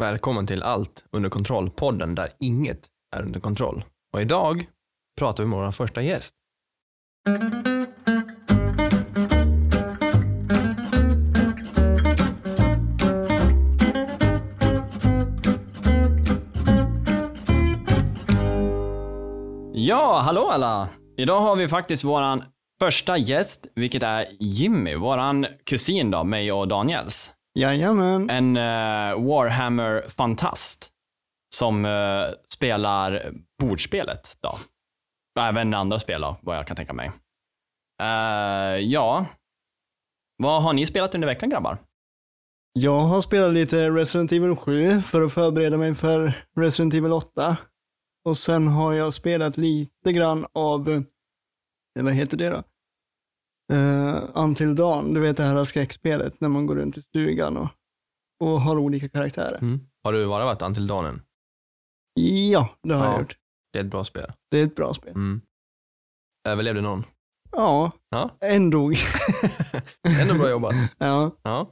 [0.00, 3.84] Välkommen till Allt under kontroll-podden där inget är under kontroll.
[4.12, 4.66] Och idag
[5.18, 6.34] pratar vi med vår första gäst.
[19.74, 20.88] Ja, hallå alla!
[21.16, 22.42] Idag har vi faktiskt våran
[22.80, 27.32] första gäst, vilket är Jimmy, våran kusin då, mig och Daniels.
[27.58, 28.30] Jajamän.
[28.30, 30.90] En uh, Warhammer-fantast
[31.54, 34.58] som uh, spelar bordspelet då.
[35.40, 37.08] Även andra spel då, vad jag kan tänka mig.
[38.02, 39.26] Uh, ja,
[40.42, 41.78] vad har ni spelat under veckan grabbar?
[42.72, 47.56] Jag har spelat lite Resident Evil 7 för att förbereda mig för Resident Evil 8.
[48.24, 51.02] Och sen har jag spelat lite grann av, eh,
[52.04, 52.62] vad heter det då?
[53.72, 57.68] Uh, Until Dawn, du vet det här skräckspelet när man går runt i stugan och,
[58.40, 59.58] och har olika karaktärer.
[59.62, 59.80] Mm.
[60.04, 61.22] Har du bara varit Until Dawn
[62.14, 63.12] Ja, det har Ja.
[63.12, 63.36] jag gjort.
[63.72, 64.32] Det är ett bra spel.
[64.50, 65.10] Det är ett bra spel.
[65.10, 65.40] Mm.
[66.48, 67.04] Överlevde någon?
[67.52, 68.30] Ja, Ja.
[68.40, 68.96] en dog.
[70.20, 70.74] Ändå bra jobbat.
[70.98, 71.70] ja, Ja.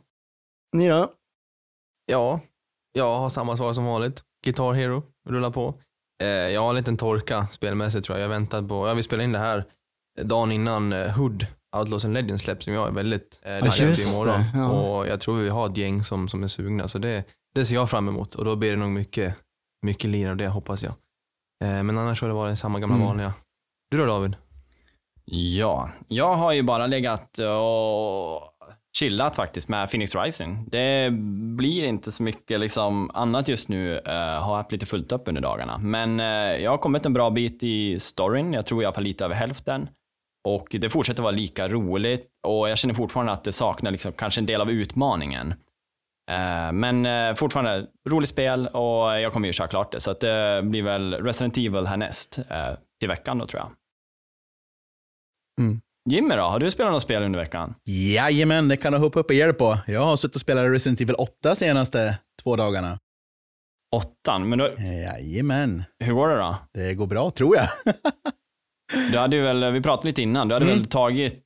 [0.73, 1.13] ni då?
[2.07, 2.41] Ja,
[2.93, 4.23] jag har samma svar som vanligt.
[4.45, 5.75] Guitar Hero, rullar på.
[6.23, 8.25] Eh, jag har en liten torka spelmässigt tror jag.
[8.25, 9.65] Jag väntar på, jag vill spela in det här
[10.23, 11.47] dagen innan eh, Hood,
[11.79, 14.41] Outlaws and Legends släpps som jag är väldigt eh, taggad till imorgon.
[14.41, 14.69] det, ja.
[14.69, 17.25] Och jag tror vi har ett gäng som, som är sugna så det,
[17.55, 19.35] det ser jag fram emot och då blir det nog mycket,
[19.83, 20.93] mycket lir av det hoppas jag.
[21.65, 23.07] Eh, men annars har det varit samma gamla Mm.
[23.07, 23.33] vanliga.
[23.91, 24.37] Du då David?
[25.25, 28.43] Ja, jag har ju bara legat och
[28.99, 30.69] chillat faktiskt med Phoenix Rising.
[30.69, 31.11] Det
[31.57, 33.95] blir inte så mycket liksom annat just nu.
[33.95, 35.79] Uh, har haft lite fullt upp under dagarna.
[35.79, 36.27] Men eh,
[36.63, 38.53] jag har kommit en bra bit i storyn.
[38.53, 39.89] Jag tror i alla fall lite över hälften.
[40.47, 44.41] Och det fortsätter vara lika roligt och jag känner fortfarande att det saknar liksom kanske
[44.41, 45.55] en del av utmaningen.
[46.31, 50.01] Eh, men uh, fortfarande roligt spel och jag kommer ju köra klart det.
[50.01, 52.39] Så att det blir väl Resident Evil härnäst
[53.01, 53.71] till veckan då tror jag.
[55.61, 55.81] Mm.
[56.11, 57.75] Jimmy då, har du spelat något spel under veckan?
[57.85, 59.79] Jajamän, det kan du hoppa upp och ge dig på.
[59.87, 62.99] Jag har suttit och spelat Resident Evil 8 senaste två dagarna.
[63.97, 66.57] Åttan, men då, Jajamän, hur går det då?
[66.75, 67.69] det går bra tror jag.
[69.13, 70.79] Du hade väl, vi pratade lite innan, du hade Mm.
[70.79, 71.43] väl tagit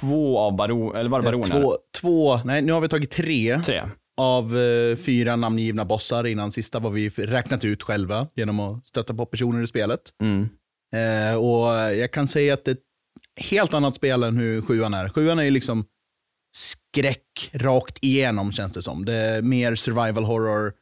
[0.00, 1.60] två av baron, eller var det baroner?
[1.60, 3.82] Två, två, nej nu har vi tagit tre Tre.
[4.20, 9.14] av eh, fyra namngivna bossar innan sista vad vi räknat ut själva genom att stöta
[9.14, 10.00] på personer i spelet.
[10.22, 10.48] Mm.
[10.94, 14.94] Eh, och jag kan säga att det är ett helt annat spel än hur sjuan
[14.94, 15.08] är.
[15.08, 15.84] Sjuan är ju liksom
[16.56, 19.04] skräck rakt igenom känns det som.
[19.04, 20.72] Det är mer survival horror.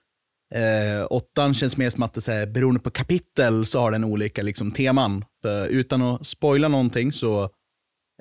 [0.55, 4.43] Eh, åttan känns mer som att det är beroende på kapitel så har den olika
[4.43, 5.25] liksom, teman.
[5.43, 7.43] För, utan att spoila någonting så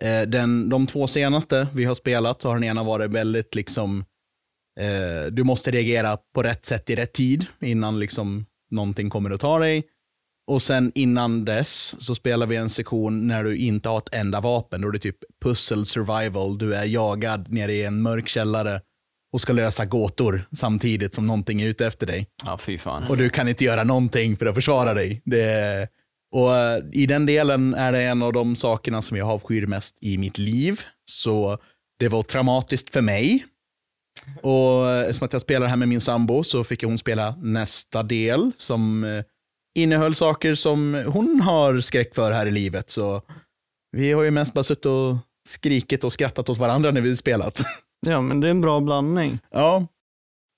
[0.01, 4.05] eh, den, de två senaste vi har spelat så har den ena varit väldigt liksom
[4.79, 9.41] eh, du måste reagera på rätt sätt i rätt tid innan liksom någonting kommer att
[9.41, 9.83] ta dig.
[10.47, 14.41] Och sen innan dess så spelar vi en sektion när du inte har ett enda
[14.41, 14.81] vapen.
[14.81, 16.57] Då är det typ pussel survival.
[16.57, 18.81] Du är jagad nere i en mörk källare
[19.33, 22.27] och ska lösa gåtor samtidigt som någonting är ute efter dig.
[22.45, 23.03] Ja, fy fan.
[23.03, 25.21] Och du kan inte göra någonting för att försvara dig.
[25.25, 25.87] Det,
[26.31, 29.97] och eh, i den delen är det en av de sakerna som jag avskyr mest
[30.01, 30.81] i mitt liv.
[31.05, 31.57] Så
[31.99, 33.45] det var traumatiskt för mig.
[34.41, 38.03] Och eh, eftersom att jag spelar här med min sambo så fick hon spela nästa
[38.03, 39.23] del som eh,
[39.75, 42.89] innehöll saker som hon har skräck för här i livet.
[42.89, 43.21] Så
[43.91, 45.17] vi har ju mest bara suttit och
[45.49, 47.61] skrikit och skrattat åt varandra när vi spelat.
[48.11, 49.39] Ja, men det är en bra blandning.
[49.51, 49.87] ja,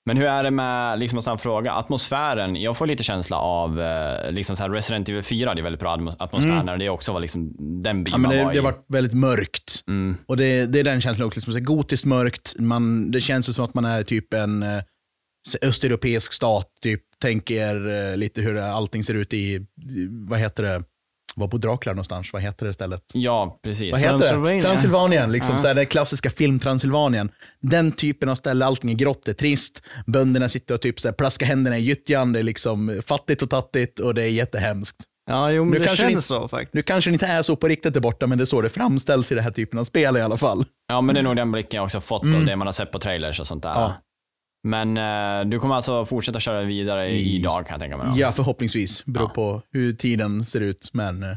[0.06, 2.56] Men hur är det med, liksom en här fråga, atmosfären?
[2.56, 5.80] Jag får lite känsla av, eh, liksom så här Resident Evil 4, det är väldigt
[5.80, 6.66] bra atmos- atmosfär Mm.
[6.66, 8.84] när det också var liksom den byn ja men man det, var det har varit
[8.88, 9.84] väldigt mörkt.
[9.88, 10.16] Mm.
[10.26, 12.54] Och det, det är den känslan också, liksom, så här gotiskt mörkt.
[12.58, 14.82] Man, det känns ju som att man är typ en eh,
[15.62, 16.66] östeuropeisk stat.
[16.82, 19.66] Typ, tänk er eh, lite hur allting ser ut i,
[20.28, 20.82] vad heter det,
[21.40, 22.32] var på Dracula någonstans?
[22.32, 23.02] Vad heter det stället?
[23.14, 23.92] Ja, precis.
[23.92, 24.18] Vad heter det?
[24.20, 24.60] Transylvania.
[24.62, 25.60] Transylvanien, liksom, Ja.
[25.60, 27.30] så här, det klassiska film Transylvanien.
[27.60, 29.82] Den typen av ställe, allting är grått, det är trist.
[30.06, 33.50] Bönderna sitter och typ så här, plaskar händerna i gyttjan, det är liksom fattigt och
[33.50, 34.96] tattigt och det är jättehemskt.
[35.30, 36.74] Ja, jo, men Nu det kanske känns ni- så faktiskt.
[36.74, 38.68] Nu kanske det inte är så på riktigt där borta, men det är så det
[38.68, 40.64] framställs i den här typen av spel i alla fall.
[40.88, 42.46] Ja, men det är nog den blicken jag också fått av Mm.
[42.46, 43.70] det man har sett på trailers och sånt där.
[43.70, 43.94] Ja.
[44.68, 48.06] Men eh, du kommer alltså fortsätta köra vidare i- idag kan jag tänka mig.
[48.06, 48.20] Då.
[48.20, 49.04] Ja, förhoppningsvis.
[49.04, 49.34] Beror Ja.
[49.34, 51.36] på hur tiden ser ut, men eh,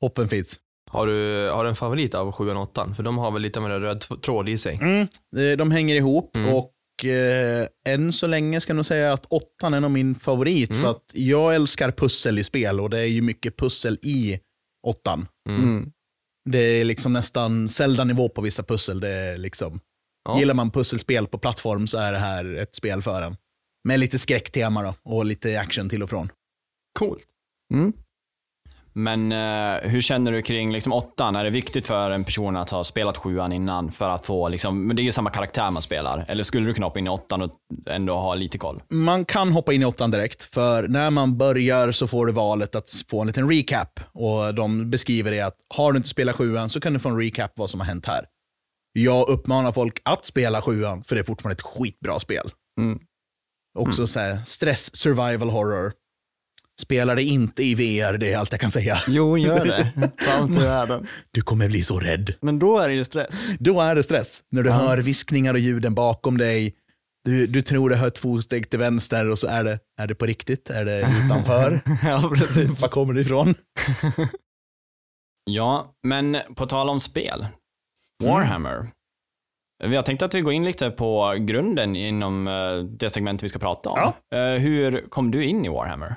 [0.00, 0.60] hoppen finns.
[0.90, 2.94] Har du, har du en favorit av 7 och 8?
[2.96, 4.74] För de har väl lite en röd t- tråd i sig.
[4.74, 5.00] Mm.
[5.36, 6.54] Eh, De hänger ihop Mm.
[6.54, 10.70] och eh, än så länge ska jag nog säga att åttan är nog min favorit.
[10.70, 10.82] Mm.
[10.82, 14.40] För att jag älskar pussel i spel och det är ju mycket pussel i
[14.86, 15.26] åttan.
[15.48, 15.62] Mm.
[15.62, 15.90] Mm.
[16.50, 19.00] Det är liksom nästan Zelda-nivå på vissa pussel.
[19.00, 19.80] Det är liksom,
[20.24, 20.38] Ja.
[20.38, 23.36] Gillar man pusselspel på plattform så är det här ett spel för en.
[23.88, 26.28] Med lite skräcktema då, och lite action till och från.
[26.98, 27.24] Coolt.
[27.74, 27.92] Mm.
[28.96, 31.36] Men eh, hur känner du kring liksom, åttan?
[31.36, 34.86] Är det viktigt för en person att ha spelat sjuan innan för att få, liksom,
[34.86, 36.24] men det är ju samma karaktär man spelar.
[36.28, 37.50] Eller skulle du kunna hoppa in i åttan och
[37.86, 38.82] ändå ha lite koll?
[38.88, 42.74] Man kan hoppa in i åttan direkt, för när man börjar så får du valet
[42.74, 44.00] att få en liten recap.
[44.12, 47.18] Och de beskriver det att har du inte spelat sjuan så kan du få en
[47.18, 48.26] recap vad som har hänt här.
[48.96, 52.50] Jag uppmanar folk att spela sjuan, för det är fortfarande ett skitbra spel.
[52.80, 52.98] Mm.
[53.78, 55.92] Också så här, stress survival horror.
[56.80, 58.98] Spelar det inte i VR, det är allt jag kan säga.
[59.08, 59.92] Jo, gör det.
[60.26, 61.06] Varmt i världen.
[61.30, 62.34] Du kommer bli så rädd.
[62.40, 63.48] Men då är det ju stress.
[63.58, 64.42] Då är det stress.
[64.50, 64.76] När du Ja.
[64.76, 66.74] hör viskningar och ljuden bakom dig.
[67.24, 70.14] Du, du tror du hör två steg till vänster och så är det, är det
[70.14, 70.70] på riktigt?
[70.70, 71.80] Är det utanför?
[72.02, 72.82] ja, precis.
[72.82, 73.54] Var kommer det ifrån?
[75.50, 77.46] Ja, men på tal om spel.
[78.24, 78.86] Warhammer.
[79.84, 83.48] Vi har tänkt att vi går in lite på grunden inom eh, det segment vi
[83.48, 83.98] ska prata om.
[84.34, 86.14] Eh, Hur kom du in i Warhammer?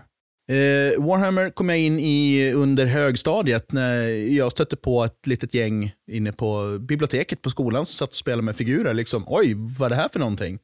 [0.51, 5.91] Eh, Warhammer kom jag in i under högstadiet när jag stötte på ett litet gäng
[6.11, 8.93] inne på biblioteket på skolan som satt och spelade med figurer.
[8.93, 10.59] Liksom, Oj, vad är det här för någonting?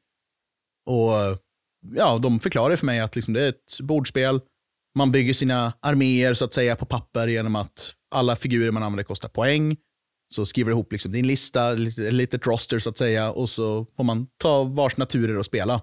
[0.89, 1.39] Och
[1.95, 4.41] ja, de förklarade för mig att liksom, det är ett bordspel.
[4.97, 9.03] Man bygger sina arméer så att säga på papper genom att alla figurer man använder
[9.03, 9.77] kostar poäng.
[10.33, 13.49] Så skriver du ihop liksom din lista, lite, ett litet roster så att säga, och
[13.49, 15.81] så får man ta varsina turer och spela.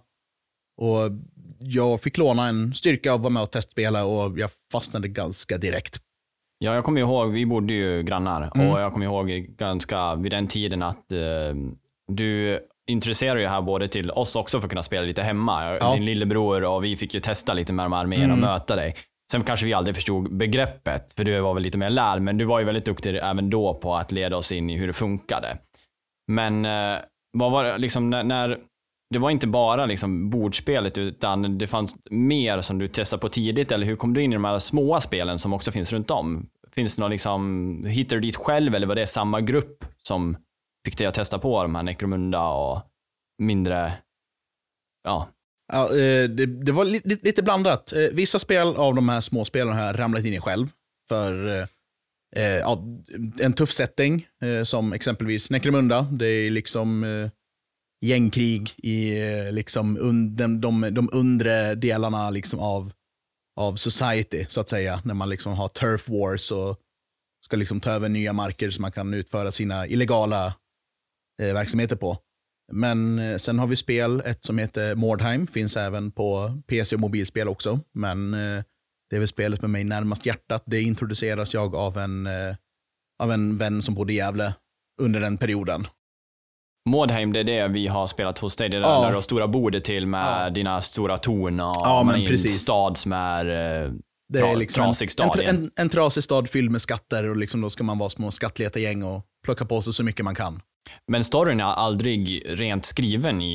[0.80, 1.10] Och
[1.58, 5.96] jag fick låna en styrka och vara med och testspela och jag fastnade ganska direkt.
[6.58, 8.70] Ja, jag kommer ihåg, vi bodde ju grannar Mm.
[8.70, 11.54] och jag kommer ihåg ganska vid den tiden att eh,
[12.12, 12.58] du
[12.90, 15.76] introducerade ju här både till oss också för att kunna spela lite hemma.
[15.80, 15.94] Ja.
[15.94, 18.50] Din lillebror och vi fick ju testa lite med de här arméerna och Mm.
[18.50, 18.94] möta dig.
[19.30, 22.44] Sen kanske vi aldrig förstod begreppet, för du var väl lite mer lärd, men du
[22.44, 25.58] var ju väldigt duktig även då på att leda oss in i hur det funkade.
[26.32, 26.98] Men eh,
[27.38, 28.58] vad var det, liksom när, när
[29.10, 33.72] det var inte bara liksom bordspelet utan det fanns mer som du testade på tidigt
[33.72, 36.48] eller hur kom du in i de här små spelen som också finns runt om?
[36.72, 40.36] Finns det någon liksom, hittade du dit själv eller var det samma grupp som
[40.84, 42.80] fick dig att testa på de här Necromunda och
[43.42, 43.92] mindre,
[45.04, 45.28] ja,
[45.72, 47.92] Ja, eh, det, det var li, lite blandat.
[47.92, 50.68] Eh, vissa spel av de här småspelen har jag ramlat in i själv.
[51.08, 51.48] För
[52.36, 52.84] eh, ja,
[53.40, 54.28] en tuff setting,
[54.64, 56.02] som exempelvis Necromunda.
[56.12, 57.04] Det är liksom
[58.00, 59.20] gängkrig i
[59.50, 62.92] liksom un, de, de, de undre delarna liksom av,
[63.56, 65.02] av society, så att säga.
[65.04, 66.76] När man liksom har turf wars och
[67.44, 70.54] ska liksom ta över nya marker så man kan utföra sina illegala
[71.42, 72.18] eh, verksamheter på.
[72.72, 77.00] Men eh, sen har vi spel, ett som heter Mordheim, finns även på PC och
[77.00, 77.80] mobilspel också.
[77.94, 78.62] Men eh,
[79.10, 80.62] det är väl spelet med mig närmast hjärtat.
[80.66, 82.56] Det introduceras jag av en, eh,
[83.22, 84.54] av en vän som bodde i Gävle
[85.02, 85.86] under den perioden.
[86.88, 88.68] Mordheim, det är det vi har spelat hos dig.
[88.68, 89.00] Det är där Ja.
[89.02, 90.50] när du har stora bordet till med Ja.
[90.50, 93.44] dina stora torn och Ja, men en stad som är
[94.32, 97.28] Det Tra- är liksom trasig en, stad en, en, en trasig stad fylld med skatter
[97.28, 100.34] och liksom då ska man vara små skattletargäng och plocka på sig så mycket man
[100.34, 100.60] kan.
[101.08, 103.54] Men storyn är aldrig rent skriven i,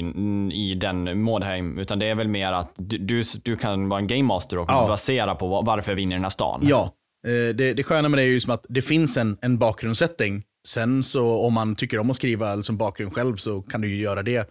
[0.53, 4.07] i den Mordheim, utan det är väl mer att du, du, du kan vara en
[4.07, 4.87] game master och Ja.
[4.87, 6.61] basera på varför jag vinner den här stan.
[6.63, 6.83] Ja,
[7.27, 10.43] eh, det, det sköna med det är ju som att det finns en, en bakgrundssättning.
[10.67, 14.01] Sen så om man tycker om att skriva som bakgrund själv så kan du ju
[14.01, 14.49] göra det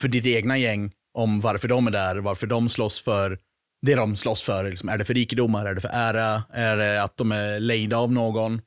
[0.00, 3.38] för ditt egna gäng om varför de är där, varför de slåss för
[3.86, 4.70] det de slåss för.
[4.70, 7.96] Liksom, är det för rikedomar, är det för ära, är det att de är lejda
[7.96, 8.60] av någon?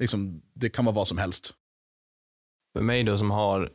[0.00, 1.52] Liksom, det kan vara vad som helst.
[2.76, 3.70] För mig då som har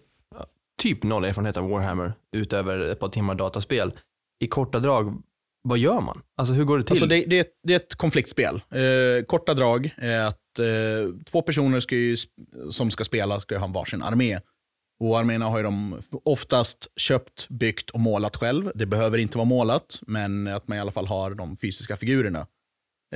[0.82, 3.94] typ noll erfarenhet av Warhammer utöver ett par timmar dataspel.
[4.44, 5.22] I korta drag,
[5.64, 6.22] vad gör man?
[6.38, 6.92] Alltså hur går det till?
[6.92, 8.56] Alltså det, det, är ett, det är ett konfliktspel.
[8.56, 12.18] Eh, korta drag är att eh, två personer ska ju,
[12.70, 14.40] som ska spela ska ju ha varsin armé.
[15.00, 18.72] Och arméerna har ju de oftast köpt, byggt och målat själv.
[18.76, 22.48] Det behöver inte vara målat, men att man i alla fall har de fysiska figurerna.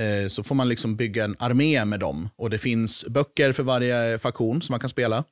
[0.00, 2.28] Eh, så får man liksom bygga en armé med dem.
[2.36, 5.24] Och det finns böcker för varje faktion som man kan spela.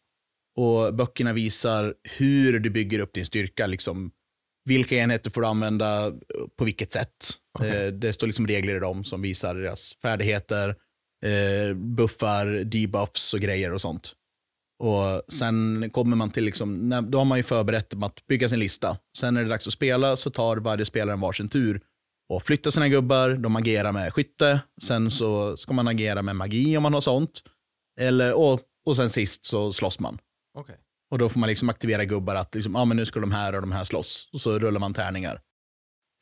[0.56, 3.66] Och böckerna visar hur du bygger upp din styrka.
[3.66, 4.10] Liksom,
[4.64, 6.12] vilka enheter får du använda,
[6.58, 7.30] på vilket sätt.
[7.58, 7.86] Okej.
[7.86, 10.68] Eh, det står liksom regler i dem som visar deras färdigheter,
[11.26, 14.12] eh, buffar, debuffs och grejer och sånt.
[14.78, 18.58] Och sen kommer man till, liksom, när, då har man ju förberett att bygga sin
[18.58, 18.98] lista.
[19.18, 21.80] Sen när det är dags att spela så tar varje spelare en varsin tur
[22.28, 26.76] och flyttar sina gubbar, de agerar med skytte, sen så ska man agera med magi
[26.76, 27.42] om man har sånt.
[28.00, 30.18] Eller, och, och sen sist så slåss man.
[30.58, 30.76] Okej.
[31.10, 33.54] Och då får man liksom aktivera gubbar att liksom, ah, men nu ska de här
[33.54, 34.30] och de här slåss.
[34.32, 35.40] Och så rullar man tärningar.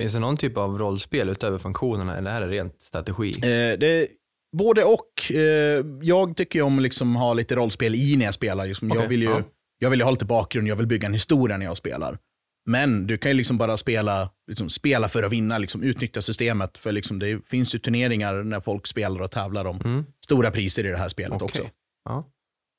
[0.00, 3.30] Finns det någon typ av rollspel utöver funktionerna eller är det rent strategi?
[3.36, 4.08] Eh, det,
[4.56, 5.32] både och.
[5.32, 8.66] Eh, jag tycker ju om att liksom ha lite rollspel i när jag spelar.
[8.66, 9.42] Liksom, jag, Okej, vill ju, ja.
[9.78, 12.18] jag vill ju ha lite bakgrund, jag vill bygga en historia när jag spelar.
[12.66, 16.78] Men du kan ju liksom bara spela, liksom, spela för att vinna, liksom, utnyttja systemet.
[16.78, 20.04] För liksom, det finns ju turneringar när folk spelar och tävlar om Mm.
[20.24, 21.44] stora priser i det här spelet Okej.
[21.44, 21.62] också.
[22.04, 22.24] Ja,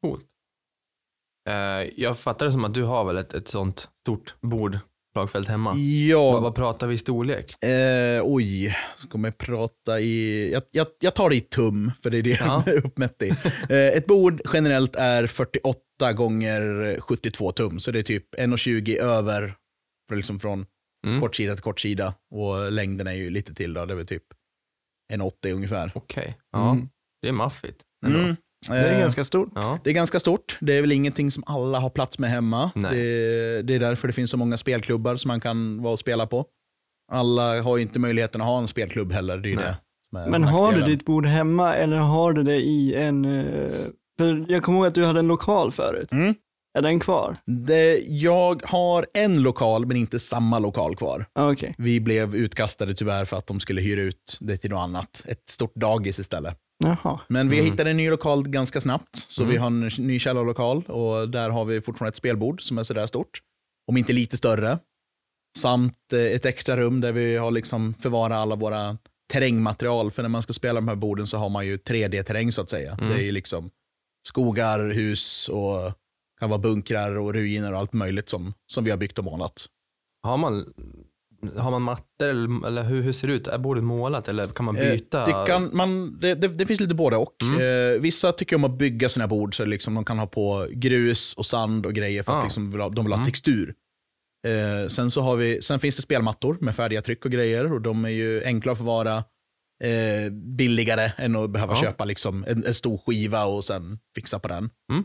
[0.01, 0.25] coolt.
[1.49, 4.79] Eh, jag fattar det som att du har väl ett, ett sånt stort bord,
[5.13, 5.75] slagfält hemma.
[6.09, 7.63] Ja, Vad, vad pratar vi i storlek?
[7.63, 10.51] Eh, oj, ska man prata i...
[10.51, 12.63] Jag, jag, jag tar det i tum, för det är det Ja.
[12.65, 13.29] jag är uppmätt i.
[13.69, 19.55] Eh, ett bord generellt är 48 gånger 72 tum, så det är typ 1,20 över,
[20.09, 20.65] för liksom från
[21.07, 21.21] Mm.
[21.21, 22.13] kortsida till kortsida.
[22.35, 24.23] Och längden är ju lite till då, det är väl typ
[25.13, 25.91] 1,80 ungefär.
[25.95, 26.71] Okej, ja.
[26.71, 26.89] Mm.
[27.21, 27.81] Det är maffigt.
[28.05, 28.19] ändå.
[28.19, 28.35] Mm.
[28.69, 29.49] Det är Eh, ganska stort.
[29.55, 29.79] Ja.
[29.83, 30.57] det är ganska stort.
[30.61, 32.71] Det är väl ingenting som alla har plats med hemma.
[32.75, 36.27] Det, det är därför det finns så många spelklubbar som man kan vara och spela
[36.27, 36.45] på.
[37.11, 39.37] Alla har ju inte möjligheten att ha en spelklubb heller.
[39.37, 39.65] Det är Nej.
[39.65, 39.77] det
[40.09, 43.25] som är Men har du ditt bord hemma eller har du det i en...
[43.25, 43.71] eh,
[44.17, 46.11] För jag kommer ihåg att du hade en lokal förut.
[46.11, 46.33] Mm.
[46.77, 47.35] Är den kvar?
[47.45, 51.25] Det, jag har en lokal, men inte samma lokal kvar.
[51.35, 51.75] Ah, Okej.
[51.77, 55.23] Vi blev utkastade tyvärr för att de skulle hyra ut det till något annat.
[55.27, 56.57] Ett stort dagis istället.
[56.83, 57.19] Jaha.
[57.27, 57.71] Men vi Mm.
[57.71, 59.51] hittade en ny lokal ganska snabbt, så Mm.
[59.51, 63.05] vi har en ny källarlokal och där har vi fortfarande ett spelbord som är sådär
[63.07, 63.41] stort.
[63.87, 64.79] Om inte lite större.
[65.57, 68.97] Samt eh, ett extra rum där vi har liksom förvarat alla våra
[69.33, 70.11] terrängmaterial.
[70.11, 72.69] För när man ska spela de här borden så har man ju 3D-terräng så att
[72.69, 72.93] säga.
[72.93, 73.09] Mm.
[73.09, 73.69] Det är ju liksom
[74.27, 75.93] skogar, hus och
[76.39, 79.65] kan vara bunkrar och ruiner och allt möjligt som, som vi har byggt och målat.
[80.23, 80.73] Har man,
[81.57, 83.47] har man mattor eller, eller hur, hur ser det ut?
[83.47, 85.25] Är bordet målat eller kan man Eh, byta?
[85.25, 87.35] Det, kan, man, det, det, det finns lite både och.
[87.41, 87.61] Mm.
[87.95, 91.33] Eh, vissa tycker om att bygga sina bord så liksom de kan ha på grus
[91.33, 92.43] och sand och grejer för att Ah.
[92.43, 93.25] liksom vill ha, de vill ha Mm.
[93.25, 93.73] textur.
[94.47, 97.81] Eh, sen, så har vi, sen finns det spelmattor med färdiga tryck och grejer och
[97.81, 99.23] de är ju enkla att förvara.
[99.83, 101.81] Eh, billigare än att behöva Ja.
[101.81, 104.69] köpa liksom en, en stor skiva och sen fixa på den.
[104.91, 105.03] Mm.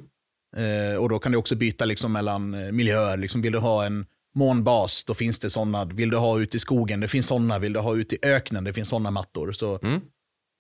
[0.57, 3.17] Eh, och då kan du också byta liksom mellan eh, miljöer.
[3.17, 4.07] Liksom vill du ha en
[4.39, 5.85] månbas, då finns det sådana.
[5.85, 7.59] Vill du ha ut i skogen, det finns sådana.
[7.59, 9.53] Vill du ha ut i öknen, det finns sådana mattor.
[9.53, 10.01] Så Mm.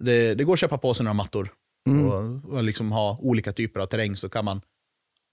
[0.05, 1.49] det, det går att köpa på sig några mattor
[1.89, 2.07] Mm.
[2.07, 4.61] och, och liksom ha olika typer av terräng så kan man,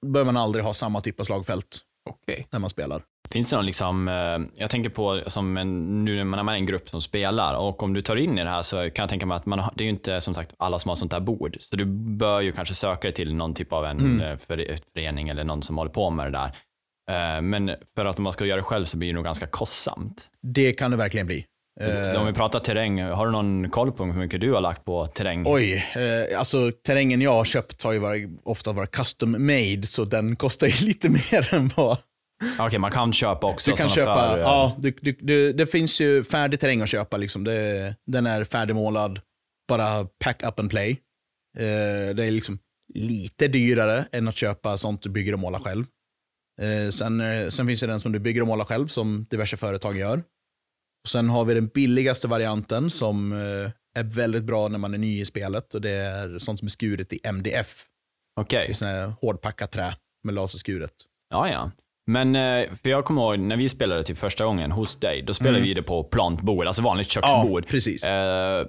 [0.05, 2.47] behöver man aldrig ha samma typ av slagfält Okej.
[2.51, 3.01] när man spelar.
[3.29, 6.65] Finns det någon liksom, eh, jag tänker på som en, nu när man är en
[6.65, 9.25] grupp som spelar och om du tar in i det här så kan jag tänka
[9.25, 11.19] mig att man, har- det är ju inte som sagt alla som har sånt här
[11.19, 11.57] bord.
[11.59, 14.21] Så du bör ju kanske söka dig till någon typ av en Mm.
[14.21, 16.51] eh, före- förening eller någon som håller på med det där.
[17.11, 19.47] Eh, Men för att om man ska göra det själv så blir det nog ganska
[19.47, 20.29] kostsamt.
[20.41, 21.45] Det kan det verkligen bli.
[21.81, 24.85] Eh, Om vi pratar terräng, har du någon koll på hur mycket du har lagt
[24.85, 25.43] på terräng?
[25.47, 30.05] Oj, eh, alltså terrängen jag har köpt har ju varit, ofta varit custom made så
[30.05, 31.97] den kostar ju lite mer än vad
[32.59, 34.13] Okej, man kan köpa också du kan köpa.
[34.13, 37.17] för, ja, du, du, du, det finns ju färdig terräng att köpa.
[37.17, 37.43] Liksom.
[37.43, 39.19] Det, den är färdigmålad,
[39.67, 40.91] bara pack up and play.
[41.57, 42.59] Eh, det är liksom
[42.93, 45.85] lite dyrare än att köpa sånt du bygger och målar själv.
[46.61, 49.57] Eh, sen, eh, sen finns det den som du bygger och målar själv som diverse
[49.57, 50.17] företag gör.
[51.03, 54.97] Och sen har vi den billigaste varianten som eh, är väldigt bra när man är
[54.97, 57.83] ny i spelet och det är sånt som är skuret i MDF.
[58.41, 58.75] Okej.
[58.81, 60.91] Här hårdpackat trä med laserskuret.
[61.29, 61.71] Ja, ja.
[62.11, 62.33] Men,
[62.83, 65.67] för jag kommer ihåg när vi spelade till första gången hos dig, då spelade Mm.
[65.67, 67.67] vi det på plantbord, alltså vanligt köksbord.
[67.67, 68.03] precis.
[68.03, 68.67] Eh,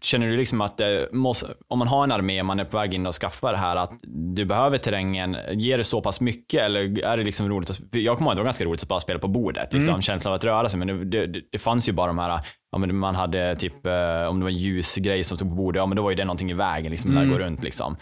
[0.00, 0.80] känner du liksom att
[1.12, 3.76] måste, om man har en armé, man är på väg in och skaffar det här,
[3.76, 3.92] att
[4.34, 8.16] du behöver terrängen, ger det så pass mycket eller är det liksom roligt att, jag
[8.16, 10.02] kommer ihåg att det var ganska roligt att bara spela på bordet, liksom, Mm.
[10.02, 12.40] känslan av att röra sig, men det, det, det, fanns ju bara de här,
[12.72, 15.78] ja men man hade typ, eh, om det var en ljusgrej som stod på bordet,
[15.80, 17.38] ja men då var ju det någonting i vägen liksom, när det Mm.
[17.38, 17.96] går runt liksom.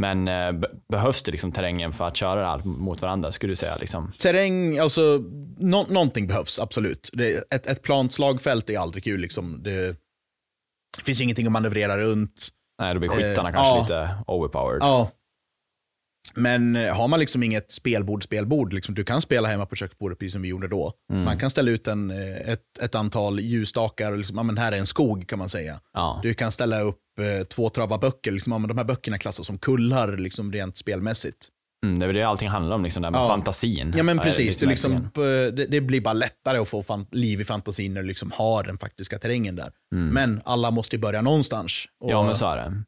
[0.00, 3.52] Men eh, be- behövs det liksom terrängen för att köra det här mot varandra, skulle
[3.52, 3.76] du säga?
[3.76, 4.12] Liksom?
[4.20, 5.22] Terräng, alltså
[5.58, 7.10] nå- någonting behövs absolut.
[7.12, 9.20] Det, ett, ett plant slagfält är aldrig kul.
[9.20, 9.62] Liksom.
[9.62, 9.96] Det,
[11.02, 12.48] finns ingenting att manövrera runt.
[12.82, 13.82] Nej, då blir skyttarna Eh, kanske ja.
[13.82, 14.82] lite overpowered.
[14.82, 15.10] Ja.
[16.34, 20.18] Men eh, har man liksom inget spelbord, spelbord, liksom, du kan spela hemma på köksbordet
[20.18, 20.92] precis som vi gjorde då.
[21.12, 21.24] Mm.
[21.24, 24.72] Man kan ställa ut en, eh, ett, ett antal ljusstakar, och liksom, ja, men här
[24.72, 25.80] är en skog kan man säga.
[25.92, 26.20] Ja.
[26.22, 29.46] Du kan ställa upp eh, två travar böcker, liksom, ja, men de här böckerna klassas
[29.46, 31.48] som kullar liksom, rent spelmässigt.
[31.86, 33.28] Mm, det är det allting handlar om, liksom, det här med Ja.
[33.28, 33.94] fantasin.
[33.96, 35.00] Ja men är precis, det, liksom, eh,
[35.52, 38.62] det, det blir bara lättare att få fan, liv i fantasin när du liksom har
[38.62, 39.72] den faktiska terrängen där.
[39.94, 40.08] Mm.
[40.08, 41.84] Men alla måste ju börja någonstans.
[42.00, 42.82] Och, Ja, men så är det.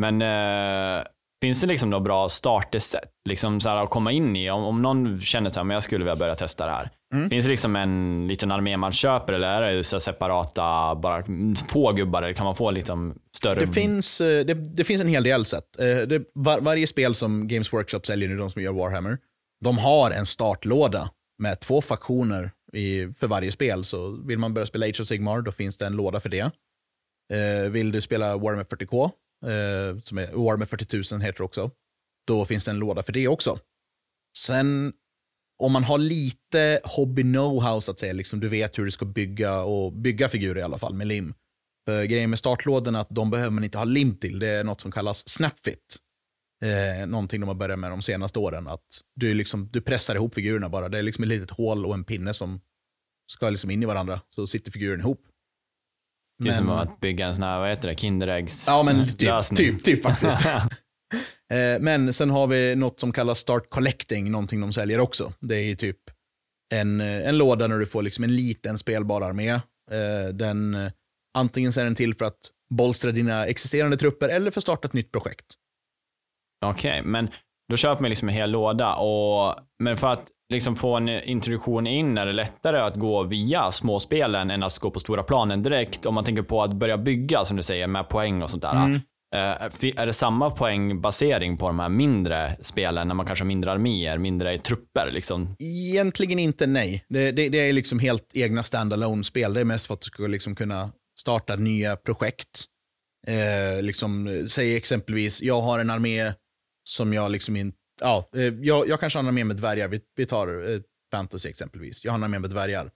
[0.00, 1.04] Men eh,
[1.42, 3.10] finns det liksom några bra startersätt?
[3.28, 6.16] Liksom så här, att komma in i, om, om någon känner men jag skulle vilja
[6.16, 6.90] börja testa det här.
[7.14, 7.30] Mm.
[7.30, 11.24] Finns det liksom en liten armé man köper eller är det så separata, bara
[11.68, 13.60] få gubbar eller kan man få liksom större?
[13.60, 15.78] Det finns, eh, det, det finns en hel del sätt.
[15.78, 19.18] Eh, Det, var, varje spel som Games Workshop säljer nu, de som gör Warhammer,
[19.64, 23.84] de har en startlåda med två faktioner i, för varje spel.
[23.84, 26.50] Så vill man börja spela Age of Sigmar, då finns det en låda för det.
[27.32, 29.04] Eh, vill du spela Warhammer 40K,
[29.46, 31.70] eh, som är Warhammer 40 000 heter det också,
[32.26, 33.58] då finns det en låda för det också.
[34.38, 34.92] Sen
[35.64, 39.04] om man har lite hobby know-how så att säga, liksom du vet hur du ska
[39.04, 41.34] bygga och bygga figurer i alla fall med lim.
[41.88, 44.38] För grejen med startlådorna är att de behöver man inte ha lim till.
[44.38, 45.96] Det är något som kallas snapfit.
[46.64, 48.68] Eh, någonting de har börjat med de senaste åren.
[48.68, 48.84] Att
[49.16, 50.88] du, liksom, du pressar ihop figurerna bara.
[50.88, 52.60] Det är liksom ett litet hål och en pinne som
[53.32, 54.20] ska liksom in i varandra.
[54.34, 55.20] Så sitter figuren ihop.
[56.38, 59.22] Det är som att bygga en sån här, vad heter det, Kinderäggs Ja, men typ,
[59.22, 59.56] lösning.
[59.56, 60.38] typ, typ faktiskt.
[61.52, 65.32] Eh, Men sen har vi något som kallas Start Collecting, någonting de säljer också.
[65.40, 65.98] Det är typ
[66.74, 69.50] en, eh, en låda när du får liksom en liten spelbar armé.
[69.90, 70.90] Eh, Den,
[71.38, 72.38] antingen är den till för att
[72.74, 75.46] bolstra dina existerande trupper eller för att starta ett nytt projekt.
[76.64, 77.28] Okej, men
[77.68, 78.94] då köper man liksom en hel låda.
[78.94, 83.72] Och, men för att liksom få en introduktion in är det lättare att gå via
[83.72, 86.06] småspelen än att gå på stora planen direkt.
[86.06, 88.84] Om man tänker på att börja bygga, som du säger, med poäng och sånt där.
[88.84, 89.00] Mm.
[89.34, 93.72] Eh, är det samma poängbasering på de här mindre spelen, när man kanske har mindre
[93.72, 95.10] arméer, mindre trupper?
[95.12, 95.56] Liksom?
[95.58, 97.04] Egentligen inte nej.
[97.08, 100.04] Det, det, det är liksom helt egna standalone spel Det är mest för att du
[100.04, 102.64] ska liksom kunna starta nya projekt.
[103.26, 106.32] Eh, liksom, säg exempelvis, jag har en armé
[106.84, 107.78] som jag liksom inte...
[108.00, 109.88] Ja, eh, jag, jag kanske har en armé med dvärgar.
[109.88, 110.80] Vi, vi tar eh,
[111.12, 112.04] fantasy exempelvis.
[112.04, 112.90] Jag har en armé med dvärgar.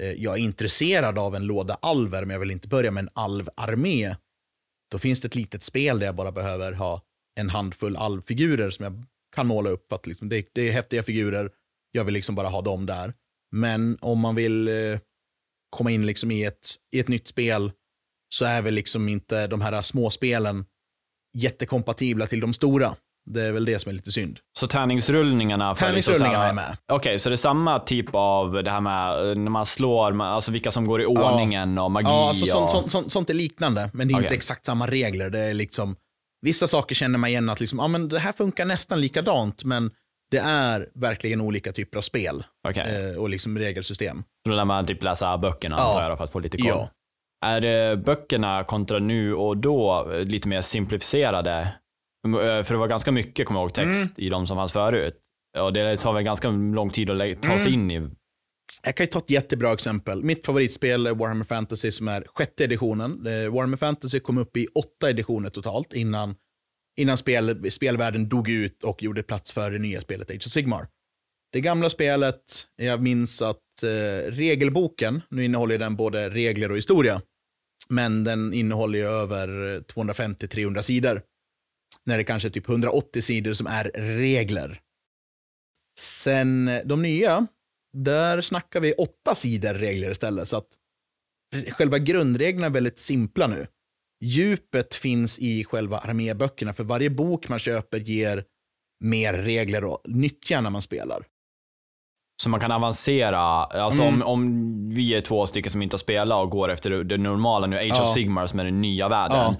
[0.00, 3.10] Eh, jag är intresserad av en låda alver, men jag vill inte börja med en
[3.12, 4.14] alvarmé.
[4.90, 7.02] Då finns det ett litet spel där jag bara behöver ha
[7.40, 9.04] en handfull alvfigurer som jag
[9.36, 9.88] kan måla upp.
[9.88, 11.50] För att liksom det, det är häftiga figurer,
[11.92, 13.14] jag vill liksom bara ha dem där.
[13.52, 14.98] Men om man vill eh,
[15.70, 17.72] komma in liksom i, ett, i ett nytt spel
[18.28, 20.64] så är väl liksom inte de här små spelen
[21.38, 22.96] jättekompatibla till de stora.
[23.30, 24.38] Det är väl det som är lite synd.
[24.58, 25.74] Så tärningsrullningarna?
[25.74, 26.76] för liksom Tärningsrullningarna så är här- med.
[26.92, 30.52] Okej, så det är samma typ av det här med eh, när man slår, alltså
[30.52, 32.70] vilka som går i ordningen och magi Ja, alltså och...
[32.70, 34.24] sånt, sånt, sånt är liknande, men det är Okej.
[34.24, 35.30] inte exakt samma regler.
[35.30, 35.96] Det är liksom,
[36.42, 39.90] vissa saker känner man igen att liksom, ja, men det här funkar nästan likadant, men
[40.30, 43.10] det är verkligen olika typer av spel Okej.
[43.12, 44.22] eh, och liksom regelsystem.
[44.44, 45.86] Då lär man typ läsa böckerna Ja.
[45.88, 46.66] antar jag för att få lite koll.
[46.68, 46.88] Ja.
[47.46, 51.68] Är det böckerna kontra nu och då eh, lite mer simplifierade?
[52.26, 54.26] Eh, För det var ganska mycket, kommer jag ihåg, text Mm.
[54.26, 55.14] i de som fanns förut.
[55.58, 57.90] Och det tar väl ganska lång tid att ta sig Mm.
[57.90, 58.10] in i.
[58.82, 60.22] Jag kan ju ta ett jättebra exempel.
[60.24, 63.26] Mitt favoritspel är Warhammer Fantasy som är sjätte editionen.
[63.26, 66.34] Eh, Warhammer Fantasy kom upp i åtta editioner totalt innan,
[66.98, 70.88] innan spel, spelvärlden dog ut och gjorde plats för det nya spelet Age of Sigmar.
[71.52, 72.42] Det gamla spelet,
[72.76, 77.22] jag minns att eh, regelboken, nu innehåller den både regler och historia,
[77.88, 81.22] men den innehåller ju över 250-300 sidor.
[82.06, 84.80] När det kanske är typ 180 sidor som är regler.
[86.00, 87.46] Sen de nya,
[87.96, 90.48] där snackar vi åtta sidor regler istället.
[90.48, 90.66] Så att
[91.70, 93.66] själva grundreglerna är väldigt simpla nu.
[94.24, 98.44] Djupet finns i själva arméböckerna, för varje bok man köper ger
[99.04, 101.24] mer regler att nyttja när man spelar.
[102.42, 103.38] Så man kan avancera.
[103.38, 104.14] Alltså Mm.
[104.14, 107.66] om, om vi är två stycken som inte har spelat och går efter det normala
[107.66, 108.02] nu, Age Ja.
[108.02, 109.36] of Sigmar som är den nya världen.
[109.38, 109.56] Ja.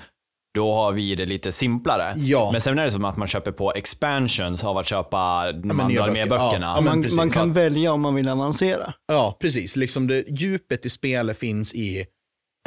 [0.54, 2.14] Då har vi det lite simplare.
[2.16, 2.52] Ja.
[2.52, 5.80] Men sen är det som att man köper på expansions av att köpa de men
[5.80, 6.10] andra nya böcker.
[6.10, 6.66] arméböckerna.
[6.76, 7.16] Ja, man, precis.
[7.16, 8.94] man kan välja om man vill avancera.
[9.06, 9.76] Ja, precis.
[9.76, 12.06] Liksom det, djupet i spelet finns i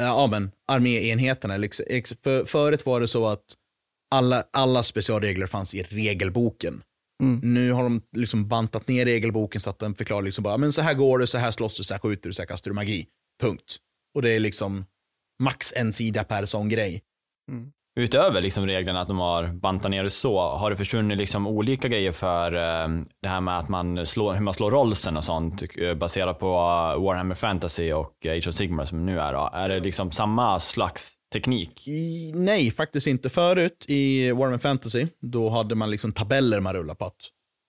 [0.01, 1.57] ja, men, arméenheterna.
[1.57, 1.85] Liksom,
[2.23, 3.43] för, förut var det så att
[4.15, 6.83] alla, alla specialregler fanns i regelboken.
[7.23, 7.53] Mm.
[7.53, 10.81] Nu har de liksom bantat ner regelboken så att den förklarar liksom bara, men så
[10.81, 12.75] här går det, så här slåss du, så här skjuter du, så här kastar du
[12.75, 13.07] magi.
[13.41, 13.77] Punkt.
[14.15, 14.85] Och det är liksom
[15.43, 17.01] max en sida per sån grej.
[17.95, 21.87] Utöver liksom reglerna att de har bantat ner det så, har det försvunnit liksom olika
[21.87, 22.87] grejer för eh,
[23.21, 26.47] det här med att man slår, hur man slår rollsen och sånt eh, baserat på
[26.47, 29.49] eh, Warhammer Fantasy och Age of Sigmar som nu är då?
[29.53, 31.87] Är det liksom samma slags teknik?
[31.87, 33.29] I, nej, faktiskt inte.
[33.29, 37.11] Förut i Warhammer Fantasy, då hade man liksom tabeller man rullade på.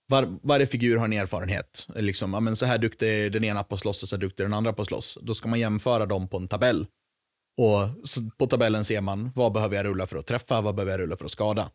[0.09, 1.87] Var, varje figur har en erfarenhet.
[1.95, 4.21] Liksom, ja, men så här duktig är den ena på att slåss och så här
[4.21, 5.19] duktig är den andra på att slåss.
[5.23, 6.87] Då ska man jämföra dem på en tabell.
[7.57, 7.89] Och
[8.39, 11.17] på tabellen ser man vad behöver jag rulla för att träffa, vad behöver jag rulla
[11.17, 11.71] för att skada.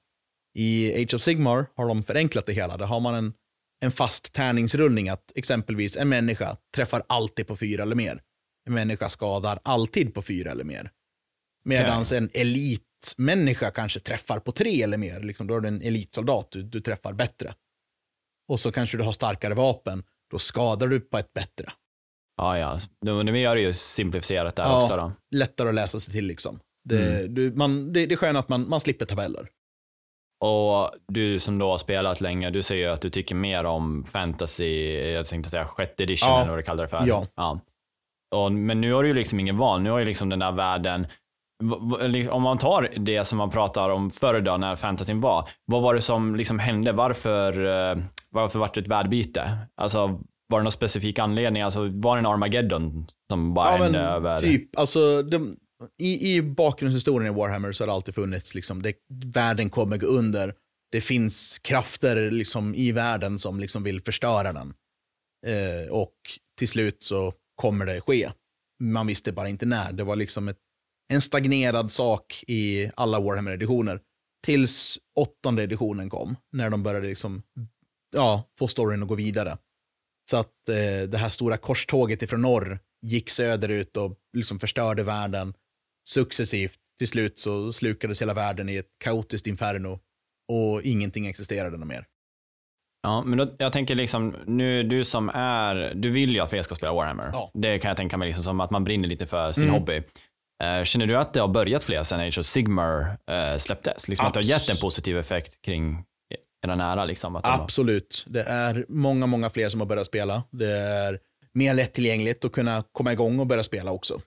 [0.53, 2.77] I Age of Sigmar har de förenklat det hela.
[2.77, 3.33] Där har man en,
[3.79, 8.21] en fast tärningsrullning att exempelvis en människa träffar alltid på fyra eller mer.
[8.67, 10.91] En människa skadar alltid på fyra eller mer.
[11.63, 15.19] Medan en elitmänniska kanske träffar på tre eller mer.
[15.19, 17.55] Liksom, då är du en elitsoldat, du, du träffar bättre.
[18.47, 21.71] Och så kanske du har starkare vapen, då skadar du på ett bättre.
[22.39, 22.77] Ja, ja.
[23.05, 24.77] De gör det ju simplifierat där Ja.
[24.81, 25.11] också då.
[25.35, 26.59] Lättare att läsa sig till liksom.
[26.89, 27.33] Det, Mm.
[27.33, 29.47] du, man, det, det är skönt att man, man slipper tabeller.
[30.45, 34.03] Och du som då har spelat länge, du säger ju att du tycker mer om
[34.05, 36.39] fantasy, jag tänkte säga sjätte edition Ja.
[36.41, 37.03] eller vad du kallar det för.
[37.35, 37.59] Ja.
[38.35, 40.51] Och, men nu har du ju liksom ingen val, nu har ju liksom den där
[40.51, 41.07] världen,
[42.29, 45.93] om man tar det som man pratar om förr då när fantasyn var, vad var
[45.95, 46.91] det som liksom hände?
[46.91, 47.97] Varför, eh,
[48.29, 49.57] varför vart det ett världbyte?
[49.81, 51.61] Alltså, var det någon specifik anledning?
[51.61, 54.37] Alltså var det en Armageddon som bara Ja, hände över?
[54.37, 55.57] typ, alltså de,
[55.97, 58.93] i, i bakgrundshistorien i Warhammer så har det alltid funnits, liksom, det,
[59.25, 60.55] världen kommer gå under.
[60.91, 64.73] Det finns krafter liksom, i världen som liksom, vill förstöra den.
[65.47, 66.15] Eh, och
[66.57, 68.31] till slut så kommer det ske.
[68.83, 69.91] Man visste bara inte när.
[69.91, 70.57] Det var liksom ett,
[71.13, 73.99] en stagnerad sak i alla Warhammer-editioner.
[74.45, 77.43] Tills åttonde editionen kom, när de började liksom,
[78.15, 79.57] ja, få storyn att gå vidare.
[80.29, 85.53] Så att eh, det här stora korståget ifrån norr gick söderut och liksom förstörde världen
[86.09, 86.77] successivt.
[86.99, 89.99] Till slut så slukades hela världen i ett kaotiskt inferno
[90.51, 92.05] och ingenting existerade mer.
[93.01, 96.61] Ja, men då, jag tänker liksom, nu du som är, du vill ju att fler
[96.61, 97.29] ska spela Warhammer.
[97.33, 97.51] Ja.
[97.53, 99.75] Det kan jag tänka mig liksom som att man brinner lite för sin Mm.
[99.75, 100.03] hobby.
[100.63, 104.07] Eh, känner du att det har börjat fler sen Age of Sigmar uh, släpptes?
[104.07, 106.05] Liksom att det har gett en positiv effekt kring
[106.67, 107.35] era nära liksom?
[107.35, 108.25] Att de har- Absolut.
[108.29, 110.43] Det är många, många fler som har börjat spela.
[110.51, 111.19] Det är
[111.53, 114.21] mer lättillgängligt att kunna komma igång och börja spela också.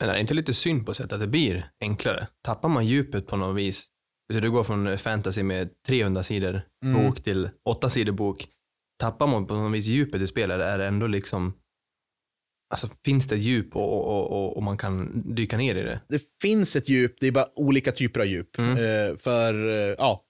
[0.00, 2.26] Men är det inte lite synd på sätt att det blir enklare?
[2.44, 3.86] Tappar man djupet på något vis?
[4.32, 7.02] Så du går från fantasy med 300 sidor Mm.
[7.06, 8.48] bok till 8 sidor bok.
[9.00, 11.52] Tappar man på något vis djupet i spelet är det ändå liksom
[12.70, 16.00] Alltså finns det djup och, och, och, och man kan dyka ner i det?
[16.08, 18.58] Det finns ett djup, det är bara olika typer av djup.
[18.58, 18.70] Mm.
[18.76, 20.24] Eh, för, eh, ja,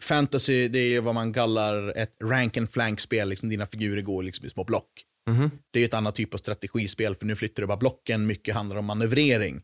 [0.00, 3.28] fantasy, det är vad man kallar ett rank and flank-spel.
[3.28, 5.04] Liksom dina figurer går liksom i små block.
[5.30, 5.50] Mhm.
[5.70, 8.76] Det är ett annat typ av strategispel, för nu flyttar du bara blocken, mycket handlar
[8.76, 9.62] om manövrering.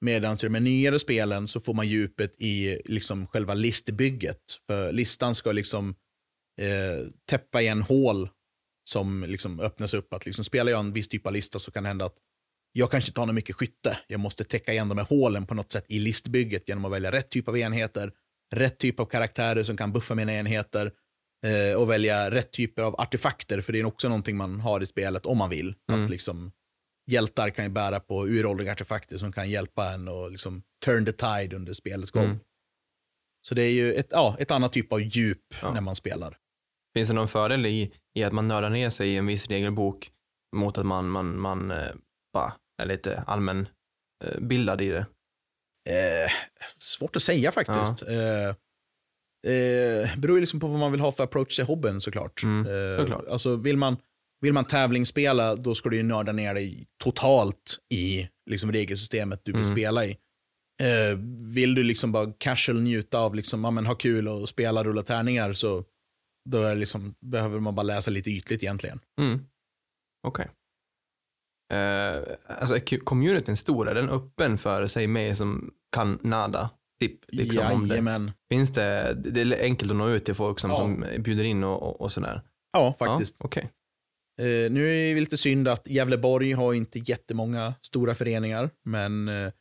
[0.00, 4.42] Medan i de nyare spelen så får man djupet i liksom själva listbygget.
[4.66, 5.94] För listan ska liksom
[6.60, 8.28] eh, täppa igen hål
[8.90, 10.12] som liksom öppnas upp.
[10.12, 12.16] Att liksom spelar jag en viss typ av lista så kan det hända att
[12.72, 13.98] jag kanske inte har något mycket skytte.
[14.06, 17.12] Jag måste täcka igen de här hålen på något sätt i listbygget genom att välja
[17.12, 18.12] rätt typ av enheter,
[18.54, 20.92] rätt typ av karaktärer som kan buffa mina enheter
[21.46, 24.86] eh, och välja rätt typer av artefakter, för det är också någonting man har i
[24.86, 25.74] spelet om man vill.
[25.92, 26.04] Mm.
[26.04, 26.52] Att liksom
[27.10, 31.12] hjältar kan ju bära på uråldriga artefakter som kan hjälpa en och liksom turn the
[31.12, 32.24] tide under spelets gång.
[32.24, 32.38] Mm.
[33.46, 35.72] Så det är ju ett, ja, ett annat typ av djup Ja.
[35.72, 36.38] när man spelar.
[36.94, 40.10] Finns det någon fördel i, i att man nördar ner sig i en viss regelbok
[40.56, 41.92] mot att man, man, man eh,
[42.32, 43.68] bara är lite allmän
[44.24, 45.06] eh, bildad i det?
[45.88, 46.30] Eh,
[46.78, 48.02] svårt att säga faktiskt.
[48.02, 48.48] Eh,
[49.52, 52.42] eh, beror liksom på vad man vill ha för approach till hobbyn såklart.
[52.42, 53.26] Mm, eh, såklart.
[53.28, 53.96] Alltså vill man,
[54.40, 59.52] vill man tävlingsspela, då ska du ju nörda ner dig totalt i liksom, regelsystemet du
[59.52, 59.74] vill Mm.
[59.76, 60.10] spela i.
[60.82, 61.18] Eh,
[61.54, 65.02] vill du liksom bara casual njuta av, liksom, ja, men, ha kul och spela rulla
[65.02, 65.84] tärningar så
[66.50, 69.00] då liksom, behöver man bara läsa lite ytligt egentligen.
[69.20, 69.40] Mm.
[70.26, 70.46] Okej.
[71.72, 72.22] Eh,
[72.60, 73.88] alltså är communityn stor?
[73.88, 76.70] Är den öppen för, säg mig som kan nada?
[77.00, 77.94] Typ, liksom om det.
[77.94, 78.32] Jajamän.
[78.50, 80.76] Finns det, det är enkelt att nå ut till folk som, Ja.
[80.76, 82.42] som bjuder in och, och, och sådär?
[82.72, 83.36] Ja, faktiskt.
[83.38, 83.62] Ja, Okej.
[84.40, 89.52] Eh, nu är det lite synd att Gävleborg har inte jättemånga stora föreningar, men eh,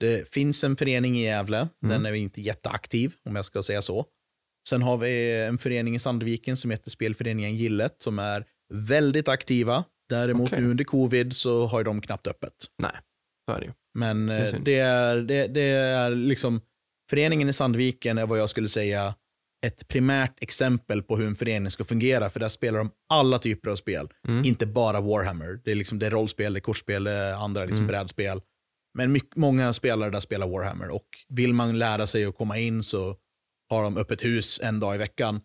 [0.00, 1.68] det finns en förening i Gävle.
[1.80, 4.04] Den är inte jätteaktiv, om jag ska säga så.
[4.68, 8.44] Sen har vi en förening i Sandviken som heter Spelföreningen Gillet, som är
[8.74, 9.84] väldigt aktiva.
[10.10, 10.60] Däremot Okej.
[10.60, 12.52] nu under covid så har de knappt öppet.
[12.82, 12.92] Nej,
[13.48, 13.72] så är det ju.
[13.98, 14.64] Men Det är eh, synd.
[14.64, 16.60] det är, det, det är liksom,
[17.10, 19.14] föreningen i Sandviken är vad jag skulle säga
[19.66, 23.70] ett primärt exempel på hur en förening ska fungera, för där spelar de alla typer
[23.70, 24.08] av spel.
[24.28, 24.44] Mm.
[24.44, 25.60] Inte bara Warhammer.
[25.64, 27.86] Det är, liksom, det är rollspel, det är kortspel, det är andra liksom Mm.
[27.88, 28.40] brädspel.
[28.98, 32.82] Men mycket, många spelare där spelar Warhammer och vill man lära sig att komma in
[32.82, 33.16] så
[33.70, 35.40] har de öppet hus en dag i veckan.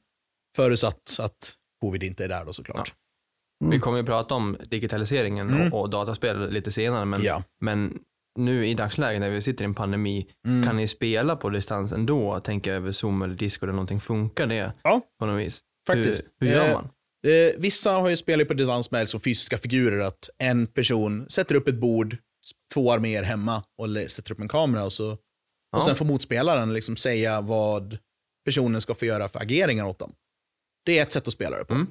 [0.56, 2.94] Förutsatt att covid inte är där då såklart.
[3.66, 5.74] Vi kommer ju prata om digitaliseringen Mm.
[5.74, 7.44] och, och dataspel lite senare, men, Ja.
[7.62, 8.00] men
[8.40, 10.64] nu i dagsläget när vi sitter i en pandemi, Mm.
[10.64, 12.40] kan ni spela på distans ändå?
[12.40, 15.62] Tänka över Zoom eller Discord eller någonting, funkar det Ja, på något vis?
[15.88, 16.24] faktiskt.
[16.40, 16.90] Hur, hur gör Eh, man?
[17.28, 21.56] Eh, vissa har ju spelat på distans med som fysiska figurer, att en person sätter
[21.56, 22.18] upp ett bord,
[22.74, 25.18] två arméer hemma och sätter upp en kamera och, så,
[25.72, 25.78] Ja.
[25.78, 27.98] och sen får motspelaren liksom säga vad
[28.46, 30.14] personen ska få göra för ageringar åt dem.
[30.86, 31.74] Det är ett sätt att spela det på.
[31.74, 31.88] Mm.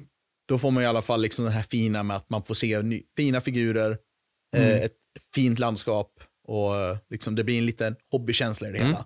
[0.47, 2.81] Då får man i alla fall liksom den här fina med att man får se
[2.81, 3.97] ny, fina figurer,
[4.55, 4.83] eh, Mm.
[4.85, 4.95] ett
[5.35, 8.87] fint landskap och eh, liksom det blir en liten hobbykänsla i det Mm.
[8.87, 9.05] hela.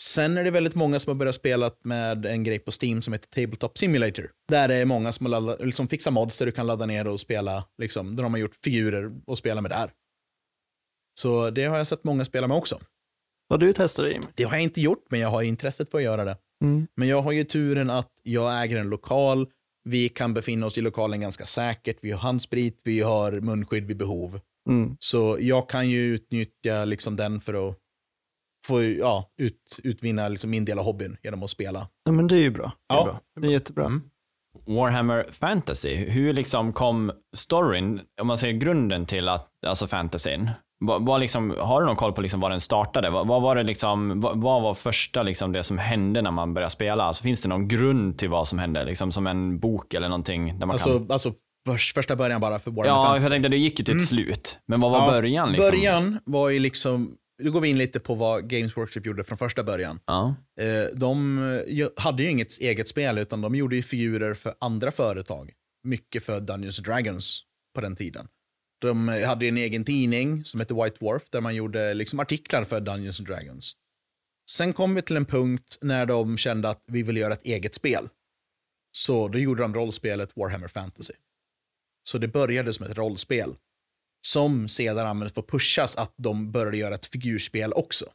[0.00, 3.12] Sen är det väldigt många som har börjat spela med en grej på Steam som
[3.12, 4.30] heter Tabletop Simulator.
[4.48, 7.64] Där är många som laddat, liksom fixat mods där du kan ladda ner och spela,
[7.78, 9.90] liksom, där de har gjort figurer och spela med där.
[11.20, 12.80] Så det har jag sett många spela med också.
[13.50, 14.24] Har du testat det Jimmy?
[14.34, 16.36] Det har jag inte gjort, men jag har intresset på att göra det.
[16.64, 16.86] Mm.
[16.94, 19.46] Men jag har ju turen att jag äger en lokal.
[19.88, 21.96] Vi kan befinna oss i lokalen ganska säkert.
[22.00, 24.40] Vi har handsprit, vi har munskydd vid behov.
[24.68, 24.96] Mm.
[25.00, 27.76] Så jag kan ju utnyttja liksom den för att
[28.66, 31.88] få ja, ut, utvinna liksom min del av hobbyn genom att spela.
[32.04, 32.72] Ja, men det är ju bra.
[32.88, 33.04] Det är Ja.
[33.04, 33.20] bra.
[33.40, 33.84] Det är jättebra.
[33.86, 34.02] Mm.
[34.66, 41.06] Warhammer Fantasy, hur liksom kom storyn, om man säger grunden till att, alltså fantasyn, vad,
[41.06, 43.10] vad liksom, har du någon koll på liksom var den startade?
[43.10, 46.54] Vad, vad var det liksom, vad, vad, var första liksom det som hände när man
[46.54, 47.04] började spela?
[47.04, 48.84] Alltså finns det någon grund till vad som hände?
[48.84, 50.46] Liksom som en bok eller någonting?
[50.58, 51.10] Där man Alltså, kan...
[51.10, 51.32] alltså
[51.68, 53.22] förs- första början bara för Warhammer Ja, Fantasy.
[53.24, 54.06] jag tänkte det gick ju till ett Mm.
[54.06, 54.58] slut.
[54.66, 55.70] Men vad var Ja, början liksom?
[55.70, 59.38] Början var ju liksom, nu går vi in lite på vad Games Workshop gjorde från
[59.38, 60.00] första början.
[60.06, 60.34] Ja.
[60.60, 61.38] Eh, De
[61.96, 65.52] hade ju inget eget spel, utan de gjorde ju figurer för andra företag.
[65.84, 67.42] Mycket för Dungeons Dragons
[67.74, 68.28] på den tiden.
[68.86, 72.64] De eh, hade en egen tidning som hette White Dwarf, där man gjorde liksom artiklar
[72.64, 73.76] för Dungeons and Dragons.
[74.50, 77.74] Sen kom vi till en punkt när de kände att vi ville göra ett eget
[77.74, 78.08] spel.
[78.92, 81.12] Så då gjorde de rollspelet Warhammer Fantasy.
[82.08, 83.56] Så det började som ett rollspel.
[84.26, 88.06] Som sedan användes för att pushas att de började göra ett figurspel också.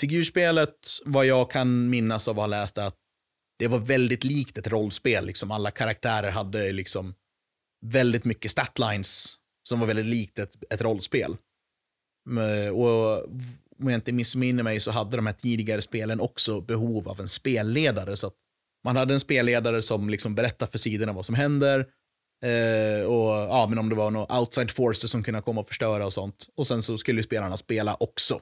[0.00, 2.98] Figurspelet, vad jag kan minnas av att ha läst, är att
[3.58, 5.26] det var väldigt likt ett rollspel.
[5.26, 7.14] Liksom alla karaktärer hade liksom
[7.86, 11.36] väldigt mycket statlines som var väldigt likt ett, ett rollspel.
[12.72, 13.24] Och
[13.80, 17.28] om jag inte missminner mig så hade de här tidigare spelen också behov av en
[17.28, 18.16] spelledare.
[18.16, 18.30] Så
[18.84, 21.86] man hade en spelledare som liksom berättade för sidorna vad som händer.
[22.44, 26.06] Eh, och ja, men om det var några outside forces som kunde komma och förstöra
[26.06, 26.48] och sånt.
[26.56, 28.40] Och sen så skulle ju spelarna spela också.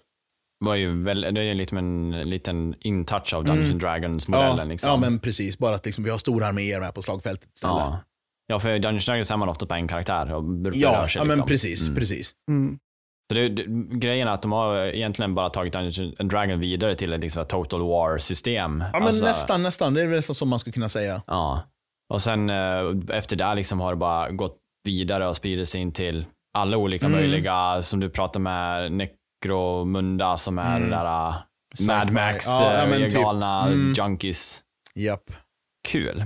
[0.65, 4.59] var ju väl, det är liksom en liten intouch av Dungeons and Dragons-modellen.
[4.59, 4.91] ja, liksom.
[4.91, 5.59] ja, men precis.
[5.59, 7.77] Bara att liksom, vi har stora arméer med på slagfältet istället.
[7.77, 8.01] ja.
[8.47, 10.81] Ja, för Dungeons Dragons är man ofta på en karaktär och Ja, sig.
[10.83, 11.29] ja liksom.
[11.29, 11.95] men precis, Mm.
[11.99, 12.33] precis.
[12.51, 12.79] Mm.
[13.31, 13.63] Så det, det,
[13.99, 17.45] grejen är att de har egentligen bara tagit Dungeons and Dragons vidare till ett liksom
[17.45, 18.81] total war-system.
[18.93, 19.95] Ja, men Alltså, nästan, nästan.
[19.95, 21.23] Det är väl nästan som man skulle kunna säga.
[21.27, 21.63] Ja.
[22.15, 25.93] Och sen eh, efter det liksom har det bara gått vidare och spridit sig in
[25.93, 27.19] till alla olika Mm.
[27.19, 30.91] möjliga, som du pratar med, Necromunda som är Mm.
[30.91, 31.35] det där uh,
[31.79, 31.89] Sci-fi.
[31.89, 33.13] Mad Max, Ja, ja, eh, typ.
[33.13, 33.93] galna Mm.
[33.97, 34.61] junkies.
[34.95, 35.25] Japp.
[35.89, 36.25] Kul.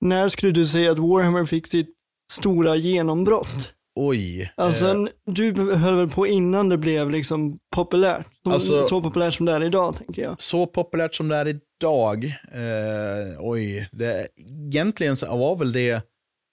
[0.00, 1.94] När skulle du säga att Warhammer fick sitt
[2.32, 3.74] stora genombrott?
[4.00, 4.52] Oj.
[4.56, 8.26] Alltså, Eh, du höll väl på innan det blev liksom populärt?
[8.44, 10.42] Alltså- så populärt som det är idag, tänker jag.
[10.42, 16.02] så populärt som det är idag, eh, oj, det, egentligen så var väl det,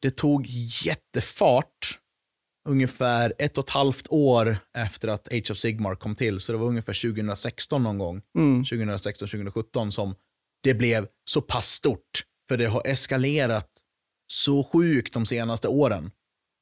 [0.02, 0.46] det tog
[0.86, 2.00] jättefart
[2.70, 6.58] ungefär ett och ett halvt år efter att Age of Sigmar kom till, så det
[6.58, 8.64] var ungefär 2016 någon gång, Mm.
[8.66, 10.16] 2016-2017 som
[10.64, 12.24] det blev så pass stort.
[12.50, 13.70] För det har eskalerat
[14.28, 16.12] så sjukt de senaste åren.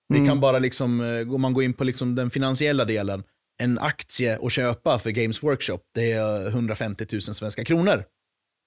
[0.10, 0.28] Vi Mm.
[0.28, 3.24] kan bara liksom, eh, om man går in på liksom den finansiella delen,
[3.62, 8.04] en aktie att köpa för Games Workshop, det är 150 000 svenska kronor.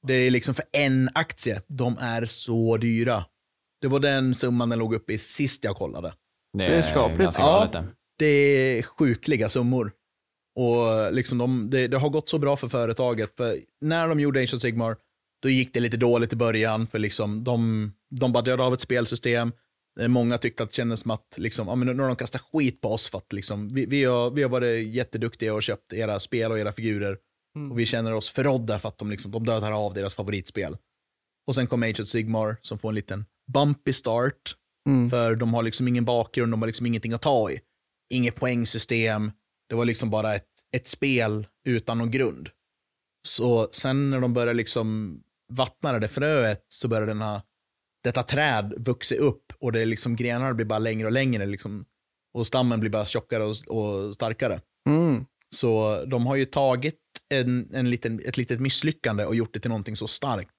[0.06, 1.62] Det är liksom för en aktie.
[1.68, 3.24] De är så dyra.
[3.80, 6.14] Det var den summan den låg uppe i sist jag kollade.
[6.58, 7.20] Det är skapligt.
[7.22, 7.46] ganska Ja.
[7.52, 7.84] galet det.
[8.18, 8.26] Det
[8.78, 9.92] är sjukliga summor.
[10.58, 13.36] Och liksom de, det, det har gått så bra för företaget.
[13.36, 14.96] För när de gjorde of Sigmar,
[15.42, 16.86] då gick det lite dåligt i början.
[16.86, 19.52] För liksom de, de badgade av ett spelsystem.
[20.00, 22.42] Eh, Många tyckte att det kändes som att liksom, ja, men nu har de kastat
[22.52, 25.92] skit på oss för att liksom, vi, vi, har, vi har varit jätteduktiga och köpt
[25.92, 27.18] era spel och era figurer.
[27.56, 27.72] Mm.
[27.72, 30.76] Och vi känner oss förrådda för att de, liksom, de dödar av deras favoritspel.
[31.46, 34.56] Och sen kom Age of Sigmar som får en liten bumpy start.
[34.88, 35.10] Mm.
[35.10, 37.60] För de har liksom ingen bakgrund, de har liksom ingenting att ta i.
[38.10, 39.32] Inget poängsystem.
[39.68, 42.48] Det var liksom bara ett, ett spel utan någon grund.
[43.26, 45.20] Så sen när de började liksom
[45.52, 47.40] vattna det fröet så började den här,
[48.04, 51.84] detta träd vuxa upp och det är liksom grenarna blir bara längre och längre liksom,
[52.34, 54.60] och stammen blir bara tjockare och, och starkare.
[54.88, 55.24] Mm.
[55.54, 57.00] Så de har ju tagit
[57.34, 60.50] en, en liten, ett litet misslyckande och gjort det till någonting så starkt.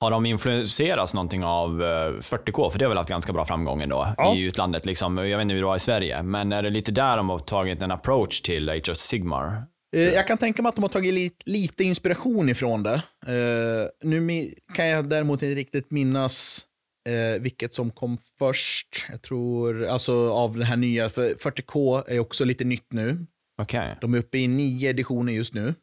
[0.00, 2.70] Har de influenserats någonting av eh, 40K?
[2.70, 4.34] För det har väl haft ganska bra framgång ändå Ja.
[4.34, 4.86] i utlandet.
[4.86, 5.18] Liksom.
[5.18, 7.38] Jag vet inte hur det var i Sverige, men är det lite där de har
[7.38, 9.62] tagit en approach till Age of Sigmar?
[9.96, 13.02] Eh, Jag kan tänka mig att de har tagit lite, inspiration ifrån det.
[13.26, 16.66] Eh, nu kan jag däremot inte riktigt minnas
[17.08, 19.06] eh, vilket som kom först.
[19.10, 23.26] Jag tror, alltså av det här nya, för 40K är också lite nytt nu.
[23.62, 23.96] Okej.
[24.00, 25.74] De är uppe i nio editioner just nu.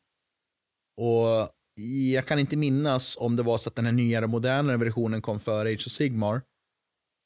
[1.02, 1.50] Och
[2.14, 5.40] jag kan inte minnas om det var så att den här nyare, modernare versionen kom
[5.40, 6.42] före Age of Sigmar.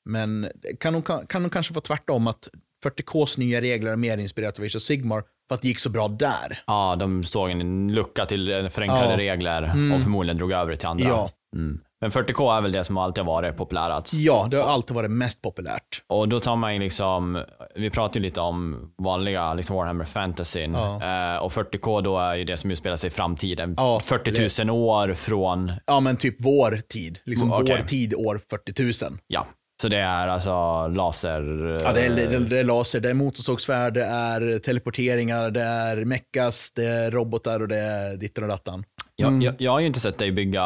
[0.09, 2.49] Men kan nog, kan kanske vara tvärtom, att
[2.85, 5.89] 40Ks nya regler är mer inspirerat av Age of Sigmar, för att det gick så
[5.89, 6.59] bra där.
[6.67, 9.17] Ja, de såg en lucka till eh, förenklade Ja.
[9.17, 9.91] regler Mm.
[9.91, 11.07] och förmodligen drog över det till andra.
[11.07, 11.29] Ja.
[11.55, 11.79] Mm.
[12.01, 14.13] Men 40K är väl det som alltid har varit populärast.
[14.13, 16.01] Ja, det har alltid varit mest populärt.
[16.09, 17.43] Och då tar man ju liksom,
[17.75, 20.73] vi pratar ju lite om vanliga liksom Warhammer Fantasyn.
[20.73, 20.95] Ja.
[21.35, 23.73] Eh, och 40K då är ju det som utspelar sig i framtiden.
[23.77, 27.19] Ja, 40 000 år från, Ja, men typ vår tid.
[27.25, 27.77] Liksom Mm, okej.
[27.81, 29.19] vår tid år 40 000.
[29.27, 29.45] ja.
[29.83, 31.41] Så det är alltså laser...
[31.83, 36.05] Ja, det, är, det, det är laser, det är motorsågsvärd, det är teleporteringar, det är
[36.05, 38.83] meckas, det är robotar och det är ditten och dattan.
[39.15, 39.41] Jag, Mm.
[39.41, 40.61] jag, jag har ju inte sett dig bygga,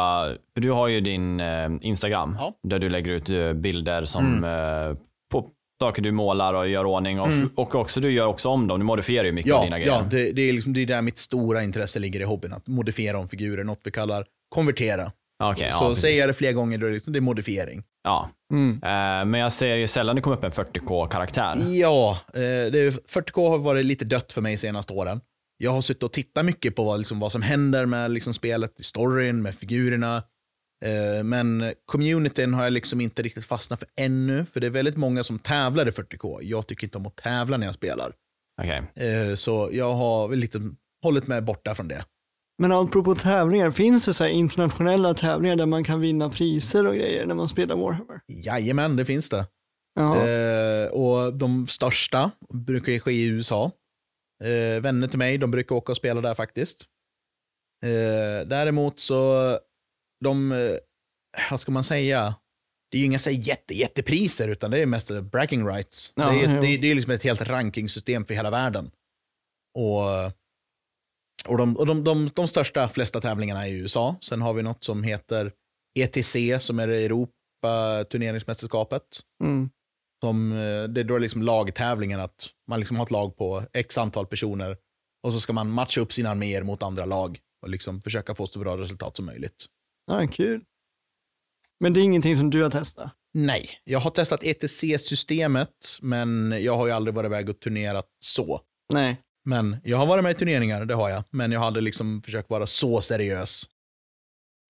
[0.54, 2.52] för du har ju din eh, Instagram Ja.
[2.68, 4.96] där du lägger ut eh, bilder som eh,
[5.32, 5.46] på
[5.80, 7.50] saker du målar och gör ordning och, Mm.
[7.54, 8.78] och också du gör också om dem.
[8.80, 9.92] Du modifierar ju mycket av Ja, dina grejer.
[9.92, 12.66] ja det, det, är liksom, det är där mitt stora intresse ligger i hobbyn, att
[12.66, 15.12] modifiera om figurer, något vi kallar konvertera.
[15.42, 17.82] Okej, så ja, säger jag det flera gånger, då är det, liksom, det är modifiering.
[18.04, 18.30] Ja.
[18.52, 18.72] Mm.
[18.72, 21.56] Eh, men jag ser ju sällan det kommer upp en 40k-karaktär.
[21.74, 25.20] Ja, eh, det är, 40K har varit lite dött för mig de senaste åren.
[25.56, 28.80] Jag har suttit och tittat mycket på vad, liksom, vad som händer med liksom, spelet,
[28.80, 30.22] i storyn, med figurerna.
[30.84, 34.96] Eh, men communityn har jag liksom inte riktigt fastnat för ännu, för det är väldigt
[34.96, 36.38] många som tävlar i 40K.
[36.42, 38.12] Jag tycker inte om att tävla när jag spelar.
[38.62, 38.82] Okej.
[38.94, 40.60] Eh, så jag har lite
[41.02, 42.04] hållit mig borta från det.
[42.58, 47.26] Men apropå tävlingar, finns det så internationella tävlingar där man kan vinna priser och grejer
[47.26, 48.20] när man spelar Warhammer?
[48.26, 49.46] Jajamän, det finns det.
[49.98, 53.70] Eh, och de största brukar ju ske i USA.
[54.44, 56.86] Eh, vänner till mig, de brukar åka och spela där faktiskt.
[57.84, 59.50] Eh, däremot så,
[60.24, 60.76] de, eh,
[61.50, 62.34] vad ska man säga,
[62.90, 66.12] det är ju inga så jätte, jättepriser utan det är mest bragging rights.
[66.16, 68.90] Ja, det, är, det, det är liksom ett helt rankingsystem för hela världen.
[69.74, 70.32] Och,
[71.46, 74.16] och, de, och de, de, de största, flesta tävlingarna är i USA.
[74.20, 75.52] Sen har vi något som heter
[75.98, 79.02] ETC som är det Europa turneringsmästerskapet.
[79.44, 79.70] Mm.
[80.20, 83.98] Som, eh, det är då liksom lagtävlingen, att man liksom har ett lag på x
[83.98, 84.76] antal personer
[85.22, 88.46] och så ska man matcha upp sina arméer mot andra lag och liksom försöka få
[88.46, 89.66] så bra resultat som möjligt.
[90.06, 90.64] Ja, kul.
[91.80, 93.12] Men det är ingenting som du har testat?
[93.34, 98.60] Nej, jag har testat ETC-systemet, men jag har ju aldrig varit iväg och turnerat så.
[98.92, 99.16] Nej.
[99.48, 101.24] Men jag har varit med i turneringar, det har jag.
[101.30, 103.64] Men jag aldrig liksom försökt vara så seriös.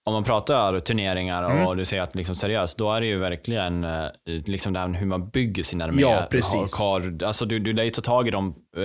[0.06, 1.76] Om man pratar turneringar och Mm.
[1.76, 5.06] du säger att liksom seriöst, då är det ju verkligen eh, liksom det här hur
[5.06, 6.02] man bygger sin armé.
[6.02, 6.74] Ja, precis.
[6.78, 8.54] Har, alltså du, du lär ju ta tag i dem.
[8.76, 8.82] eh,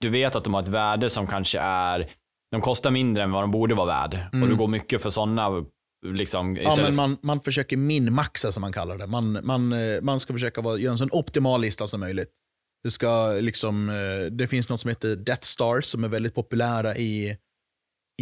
[0.00, 2.10] Du vet att de har ett värde som kanske är,
[2.50, 4.14] de kostar mindre än vad de borde vara värd.
[4.28, 4.48] Och Mm.
[4.48, 5.64] du går mycket för sådana
[6.06, 9.06] liksom Ja, men man, man försöker minmaxa som man kallar det.
[9.06, 12.30] Man, man, eh, man ska försöka vara, göra en så optimal lista som möjligt.
[12.86, 16.96] Det, ska liksom, eh, det finns något som heter Death Stars som är väldigt populära
[16.96, 17.36] i,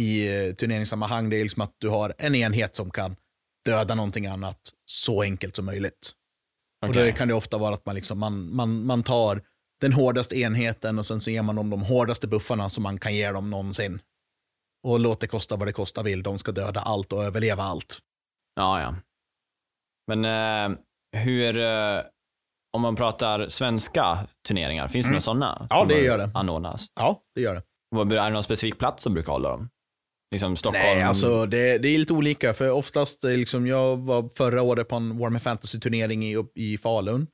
[0.01, 1.29] i eh, turneringssammanhang.
[1.29, 3.15] Det är liksom att du har en enhet som kan
[3.65, 6.11] döda någonting annat så enkelt som möjligt.
[6.83, 7.11] Och Okej.
[7.11, 9.41] då kan det ofta vara att man, liksom, man, man, man tar
[9.81, 13.15] den hårdaste enheten och sen så ger man dem de hårdaste buffarna som man kan
[13.15, 13.99] ge dem någonsin.
[14.83, 16.23] Och låt det kosta vad det kosta vill.
[16.23, 17.99] De ska döda allt och överleva allt.
[18.55, 18.95] Ja, ja.
[20.07, 20.77] Men eh,
[21.21, 22.01] hur, eh,
[22.75, 25.55] om man pratar svenska turneringar, finns det några sådana?
[25.55, 25.67] Mm.
[25.69, 26.31] Ja, det gör det.
[26.33, 26.87] Anordnas.
[26.95, 27.61] Ja, det gör det.
[28.01, 29.69] Är det någon specifik plats som brukar hålla dem?
[30.31, 30.83] Liksom Stockholm?
[30.85, 32.53] Nej, alltså det, det är lite olika.
[32.53, 37.27] För oftast, är liksom, jag var förra året på en Warhammer Fantasy-turnering i, i Falun.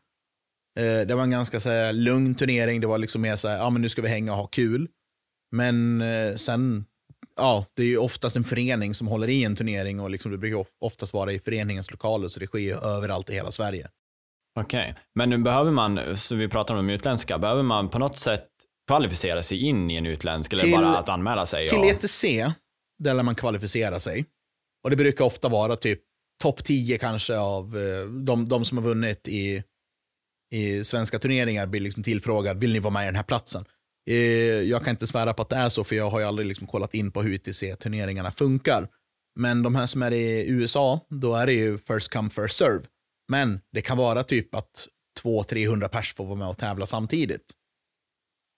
[0.80, 2.82] Eh, det var en ganska så här, lugn turnering.
[2.82, 4.88] Det var liksom mer så här, ja men nu ska vi hänga och ha kul.
[5.52, 6.86] Men eh, sen,
[7.36, 10.38] ja, det är ju oftast en förening som håller i en turnering och liksom, det
[10.38, 13.90] brukar of- oftast vara i föreningens lokaler, så det sker ju överallt i hela Sverige.
[14.60, 18.48] Okej, men nu behöver man, så vi pratar om utländska, behöver man på något sätt
[18.88, 21.68] kvalificera sig in i en utländsk eller Till- bara att anmäla sig?
[21.68, 21.86] Till och...
[21.86, 22.24] ETC,
[23.00, 24.26] där lär man kvalificera sig.
[24.84, 26.00] Och det brukar ofta vara typ
[26.44, 29.64] topp 10 kanske av eh, de, de som har vunnit i,
[30.52, 33.66] i svenska turneringar blir liksom tillfrågad, vill ni vara med i den här platsen?
[34.10, 34.16] Eh,
[34.62, 36.68] jag kan inte svära på att det är så, för jag har ju aldrig liksom
[36.68, 38.88] kollat in på hur ETC-turneringarna funkar.
[39.40, 42.86] Men de här som är i USA, då är det ju first come first serve.
[43.32, 44.88] Men det kan vara typ att
[45.24, 47.52] 200-300 pers får vara med och tävla samtidigt.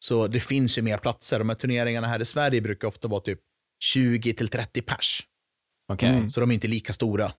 [0.05, 1.39] Så det finns ju mer platser.
[1.39, 3.39] De här turneringarna här i Sverige brukar ofta vara typ
[3.95, 5.27] 20-30 pers.
[5.93, 6.31] Okej, Mm.
[6.31, 7.33] Så de är inte lika stora.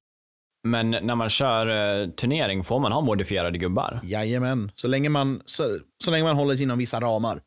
[0.68, 1.66] men när man kör
[2.02, 4.00] eh, turnering, får man ha modifierade gubbar?
[4.02, 7.42] Jajamän, så länge man, så, så länge man håller sig inom vissa ramar.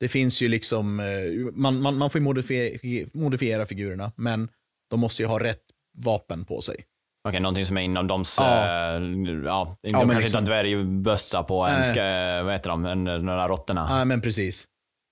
[0.00, 1.06] Det finns ju liksom, eh,
[1.52, 4.48] man, man, man får ju modifiera, modifiera figurerna, men
[4.90, 5.62] de måste ju ha rätt
[5.98, 6.84] vapen på sig.
[7.26, 8.66] Okej, någonting som är inom dems, Ja.
[8.66, 12.02] ja, ja de men kanske liksom- inte har dvärgbössa på en, ska,
[12.44, 13.86] vad heter de, en, några råttorna.
[13.90, 14.64] Ja, men precis.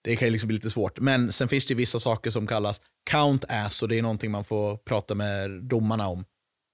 [0.05, 1.01] Det kan ju liksom bli lite svårt.
[1.01, 4.45] Men sen finns det vissa saker som kallas count ass och det är någonting man
[4.45, 6.25] får prata med domarna om.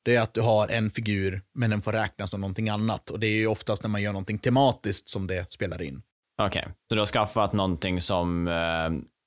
[0.04, 3.10] Det är att du har en figur, men den får räknas som någonting annat.
[3.10, 6.02] Och det är ju oftast när man gör någonting tematiskt som det spelar in.
[6.42, 8.54] Okej, så du har skaffat någonting som eh,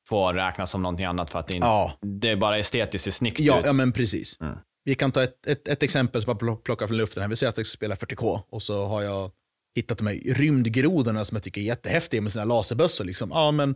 [0.09, 3.11] får räknas som någonting annat för att det, in, Ja, det är bara estetiskt ser
[3.11, 3.65] snyggt ja, ut?
[3.65, 4.41] ja men precis.
[4.41, 4.57] Mm.
[4.83, 7.29] Vi kan ta ett, ett, ett exempel som jag plockar från luften här.
[7.29, 9.31] Vi säger att jag ska spela 40K och så har jag
[9.75, 13.05] hittat de här rymdgrodorna som jag tycker är jättehäftiga med sina laserbössor.
[13.05, 13.29] Liksom.
[13.31, 13.75] Ja, men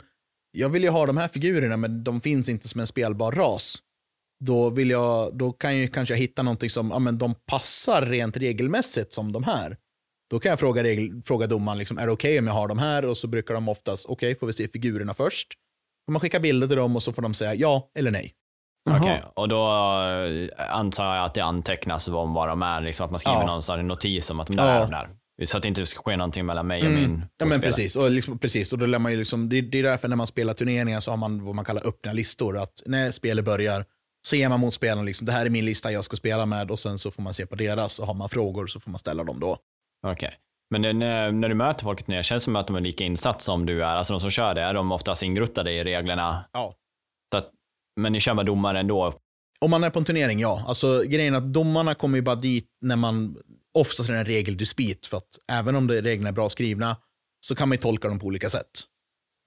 [0.51, 3.83] jag vill ju ha de här figurerna men de finns inte som en spelbar ras.
[4.45, 8.37] Då, vill jag, då kan jag kanske hitta någonting som ja, men de passar rent
[8.37, 9.77] regelmässigt som de här.
[10.29, 12.77] Då kan jag fråga, regel, fråga domaren, liksom, är det okej om jag har de
[12.77, 13.05] här?
[13.05, 15.53] Och så brukar de oftast, okej, får vi se figurerna först?
[16.05, 18.33] Får man skicka bilder till dem och så får de säga ja eller nej.
[18.95, 23.11] Okej, och då eh, antar jag att det antecknas om vad de är, liksom att
[23.11, 23.45] man skriver Ja.
[23.45, 24.71] någonstans en notis om att de där Ja.
[24.73, 25.09] är de där.
[25.45, 28.11] Så att det inte ska ske någonting mellan mig och min Ja men precis, och,
[28.11, 28.73] liksom, precis.
[28.73, 31.11] och då lär man ju liksom, det, det är därför när man spelar turneringar så
[31.11, 32.57] har man vad man kallar öppna listor.
[32.57, 33.85] Att när spelet börjar
[34.27, 36.71] så ger man mot spelarna liksom, det här är min lista jag ska spela med
[36.71, 38.99] och sen så får man se på deras och har man frågor så får man
[38.99, 39.57] ställa dem då.
[40.07, 40.33] Okej.
[40.69, 43.03] Men det, när, när du möter folket ner, känns det som att de är lika
[43.03, 43.95] insatt som du är?
[43.95, 46.43] Alltså de som kör det, är de oftast ingruttade i reglerna?
[46.53, 46.73] Ja.
[47.97, 49.13] Men ni kör med domare ändå?
[49.59, 50.63] Om man är på en turnering, ja.
[50.67, 53.37] Alltså grejen är att domarna kommer ju bara dit när man,
[53.73, 56.97] oftast är det en regeldispyt, för att även om det, reglerna är bra skrivna
[57.45, 58.69] så kan man ju tolka dem på olika sätt.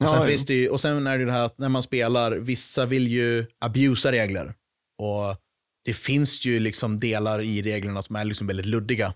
[0.03, 1.83] Och sen, Ja, finns det ju, och sen är det det här att när man
[1.83, 4.55] spelar, vissa vill ju abusa regler.
[4.99, 5.37] Och
[5.85, 9.15] det finns ju liksom delar i reglerna som är liksom väldigt luddiga.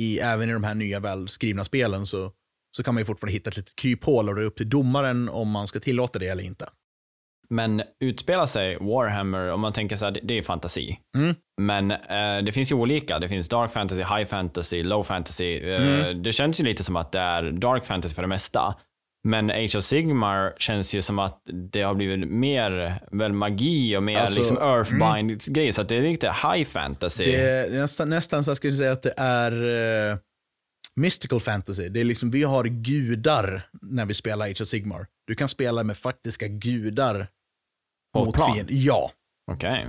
[0.00, 2.32] I, även i de här nya välskrivna spelen så,
[2.76, 5.28] så kan man ju fortfarande hitta ett litet kryphål och det är upp till domaren
[5.28, 6.68] om man ska tillåta det eller inte.
[7.52, 10.98] Men utspelar sig Warhammer, om man tänker så här, det, är fantasi.
[11.16, 11.34] Mm.
[11.60, 13.18] Men eh, det finns ju olika.
[13.18, 15.56] Det finns dark fantasy, high fantasy, low fantasy.
[15.56, 16.22] Eh, Mm.
[16.22, 18.74] Det känns ju lite som att det är dark fantasy för det mesta.
[19.28, 21.42] Men Age of Sigmar känns ju som att
[21.72, 25.72] det har blivit mer väl magi och mer Alltså, liksom earthbind-grejer.
[25.72, 27.24] Så att det är riktigt high fantasy.
[27.24, 29.52] Det är nästan, nästan så jag skulle säga att det är
[30.10, 30.16] eh,
[30.96, 31.88] mystical fantasy.
[31.88, 35.06] Det är liksom, vi har gudar när vi spelar Age of Sigmar.
[35.26, 37.26] Du kan spela med faktiska gudar
[38.12, 38.54] På mot plan?
[38.54, 38.82] fienden.
[38.82, 39.10] Ja.
[39.52, 39.86] Okej.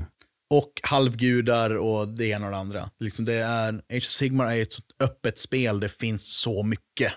[0.54, 2.90] Och halvgudar och det ena och det andra.
[3.00, 7.14] Liksom det är, Age of Sigmar är ett så öppet spel, det finns så mycket.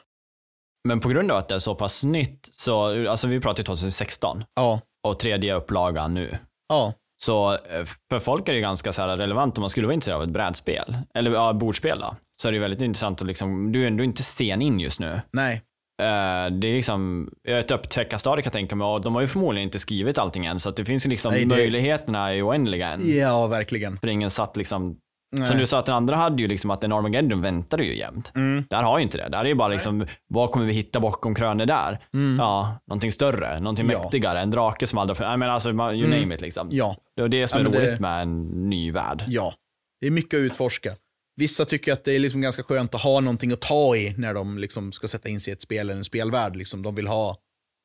[0.89, 3.65] Men på grund av att det är så pass nytt, så, alltså vi pratar ju
[3.65, 4.81] 2016 Ja.
[5.07, 6.39] och tredje upplagan nu.
[6.69, 6.93] Ja.
[7.21, 10.23] Så eh, för folk är det ganska så relevant om man skulle vara intresserad av
[10.23, 12.17] ett brädspel, eller ja, bordspel då.
[12.37, 15.21] Så är det väldigt intressant att liksom, du är ändå inte sen in just nu.
[15.33, 15.63] Nej.
[16.03, 19.65] Eh, det är liksom, ett upptäckarstadie kan jag tänka mig och de har ju förmodligen
[19.69, 22.89] inte skrivit allting än så att det finns ju liksom, Nej, det- möjligheterna är oändliga
[22.89, 23.17] än.
[23.19, 23.99] Ja, verkligen.
[23.99, 24.97] För ingen satt liksom,
[25.37, 25.47] Nej.
[25.47, 28.33] som du sa att den andra hade ju liksom att en Armageddon väntade ju jämt.
[28.35, 28.65] Mm.
[28.71, 29.29] Där har ju inte det.
[29.29, 31.99] Där är ju bara liksom, vad kommer vi hitta bakom krönet där?
[32.15, 32.37] Mm.
[32.39, 34.03] Ja, någonting större, någonting Ja.
[34.03, 36.21] mäktigare, en drake som aldrig, nej men alltså you Mm.
[36.21, 36.69] name it liksom.
[36.71, 36.97] Ja.
[37.17, 39.25] Det är det som Ja, är men roligt det- med en ny värld.
[39.27, 39.55] Ja,
[40.01, 40.91] det är mycket att utforska.
[41.37, 44.35] Vissa tycker att det är liksom ganska skönt att ha någonting att ta i när
[44.35, 46.57] de liksom ska sätta in sig i ett spel eller en spelvärld.
[46.57, 47.39] Liksom de, vill ha,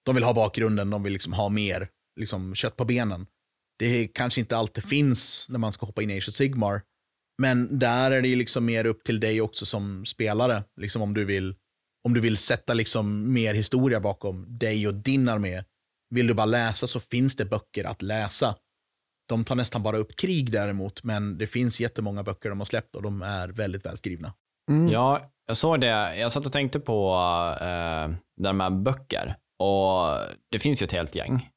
[0.05, 1.89] de vill ha bakgrunden, de vill liksom ha mer
[2.19, 3.27] liksom kött på benen.
[3.79, 6.81] Det kanske inte alltid finns när man ska hoppa in i Age of Sigmar.
[7.41, 10.63] Men där är det liksom mer upp till dig också som spelare.
[10.81, 11.55] Liksom om, du vill,
[12.03, 15.63] om du vill sätta liksom mer historia bakom dig och din armé.
[16.09, 18.55] Vill du bara läsa så finns det böcker att läsa.
[19.31, 22.95] De tar nästan bara upp krig däremot, men det finns jättemånga böcker de har släppt
[22.95, 24.33] och de är väldigt välskrivna.
[24.69, 24.89] Mm.
[24.89, 26.15] Ja, jag såg det.
[26.17, 27.11] Jag satt och tänkte på
[27.61, 30.17] uh, där med böcker och
[30.51, 31.49] det finns ju ett helt gäng.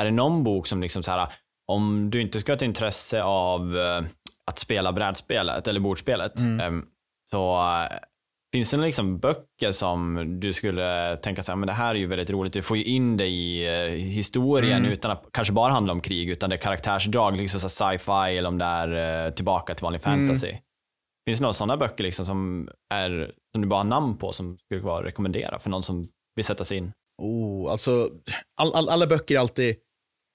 [0.00, 1.28] Är det någon bok som liksom så här,
[1.66, 4.02] om du inte ska ha ett intresse av eh,
[4.46, 6.60] att spela brädspelet eller bordspelet, Mm.
[6.60, 6.86] em,
[7.30, 7.88] så eh,
[8.52, 12.06] finns det liksom böcker som du skulle tänka så här, men det här är ju
[12.06, 14.92] väldigt roligt, du får ju in dig i eh, historien Mm.
[14.92, 18.58] utan att kanske bara handla om krig, utan det är karaktärsdrag, liksom sci-fi eller om
[18.58, 20.26] det är eh, tillbaka till vanlig Mm.
[20.26, 20.52] fantasy.
[21.28, 24.58] Finns det några sådana böcker liksom som, är, som du bara har namn på som
[24.58, 26.92] skulle vara rekommendera för någon som vill sätta sig in?
[27.22, 28.10] Oh, alltså,
[28.60, 29.76] all, all, alla böcker är alltid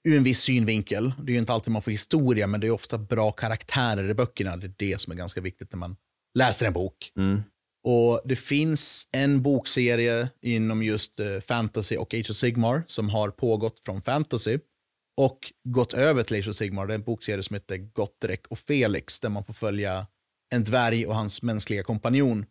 [0.08, 1.12] ur en viss synvinkel.
[1.22, 4.14] Det är ju inte alltid man får historia, men det är ofta bra karaktärer i
[4.14, 4.56] böckerna.
[4.56, 5.96] Det är det som är ganska viktigt när man
[6.38, 7.12] läser en bok.
[7.18, 7.42] Mm.
[7.88, 13.30] Och Det finns en bokserie inom just eh, fantasy och Age of Sigmar som har
[13.30, 14.58] pågått från fantasy
[15.16, 16.86] och gått över till Age of Sigmar.
[16.86, 20.06] Det är en bokserie som heter Gottrek och Felix där man får följa
[20.54, 22.46] en dvärg och hans mänskliga kompanjon.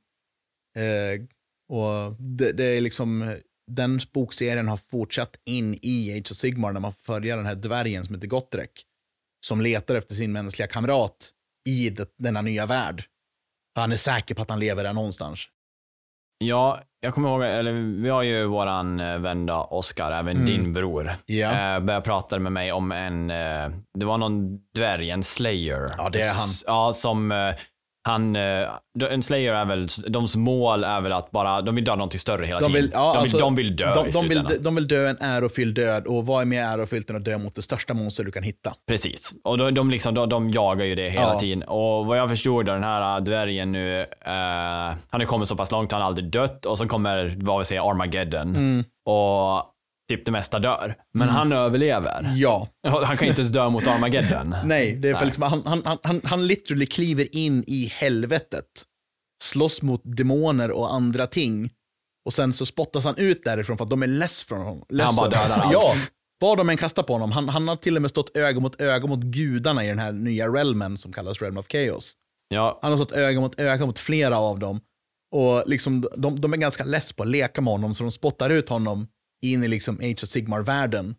[0.77, 1.21] Eh,
[1.69, 3.39] och det, det är liksom,
[3.71, 7.55] den bokserien har fortsatt in i Age of Sigmar när man får följa den här
[7.55, 8.86] dvärgen som heter Gottrek
[9.45, 11.31] som letar efter sin mänskliga kamrat
[11.69, 13.03] i det, denna nya värld.
[13.76, 15.39] Han är säker på att han lever där någonstans.
[16.38, 17.71] Ja, jag kommer ihåg, eller
[18.01, 20.45] vi har ju våran eh, vän då, Oscar, även Mm.
[20.45, 21.76] din bror, Ja.
[21.76, 23.69] eh, började prata med mig om en, eh,
[23.99, 25.88] det var någon dvärg, en slayer.
[25.97, 26.49] Ja, det är han.
[26.49, 27.55] S- Ja, som eh,
[28.08, 28.68] han, eh,
[29.10, 32.45] en slayer är väl, deras mål är väl att bara, de vill döda någonting större
[32.45, 32.82] hela De tiden.
[32.82, 35.10] vill, ja, de, vill, alltså, de vill dö de, i de, vill, de vill dö
[35.10, 38.24] en ärofylld död och vad är mer ärofyllt än att dö mot det största monster
[38.24, 38.74] du kan hitta?
[38.88, 39.34] Precis.
[39.43, 41.39] Och de, de, liksom, de, de jagar ju det hela Ja.
[41.39, 41.64] tiden.
[41.64, 44.06] Och vad jag förstod då, den här äh, dvärgen nu, eh,
[45.10, 47.66] han har kommit så pass långt, han har aldrig dött och så kommer, vad vi
[47.66, 48.49] säger, Armageddon.
[48.56, 48.84] Mm.
[49.06, 49.74] Och
[50.10, 50.95] typ det mesta dör.
[51.14, 52.34] Men han överlever.
[52.36, 52.68] Ja.
[52.88, 54.56] Han kan inte ens dö mot Armageddon.
[54.66, 58.66] Nej, det är för liksom, han, han, han, han, han literally kliver in i helvetet,
[59.43, 61.70] slåss mot demoner och andra ting.
[62.26, 64.86] Och sen så spottas han ut därifrån för att de är less från honom.
[64.89, 65.74] Less bara av- dödar allt.
[65.74, 65.93] Ja,
[66.41, 68.82] vad de än kastar på honom, han, han har till och med stått öga mot
[68.82, 72.14] öga mot gudarna i den här nya realmen som kallas Realm of Chaos.
[72.47, 74.80] Ja, Han har stått öga mot öga mot flera av dem.
[75.36, 78.49] Och liksom, de, de är ganska less på att leka med honom, så de spottar
[78.49, 79.08] ut honom
[79.41, 81.15] in i liksom Age of Sigmar-världen.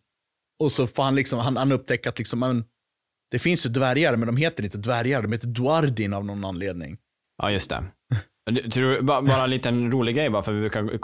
[0.63, 2.65] Och så får han liksom, han, han upptäcka att liksom, men,
[3.31, 6.99] det finns ju dvärgar, men de heter inte dvärgar, de heter Dwardin av någon anledning.
[7.43, 7.85] ja just det.
[8.71, 10.99] Tror du, bara, en liten rolig grej bara för vi brukar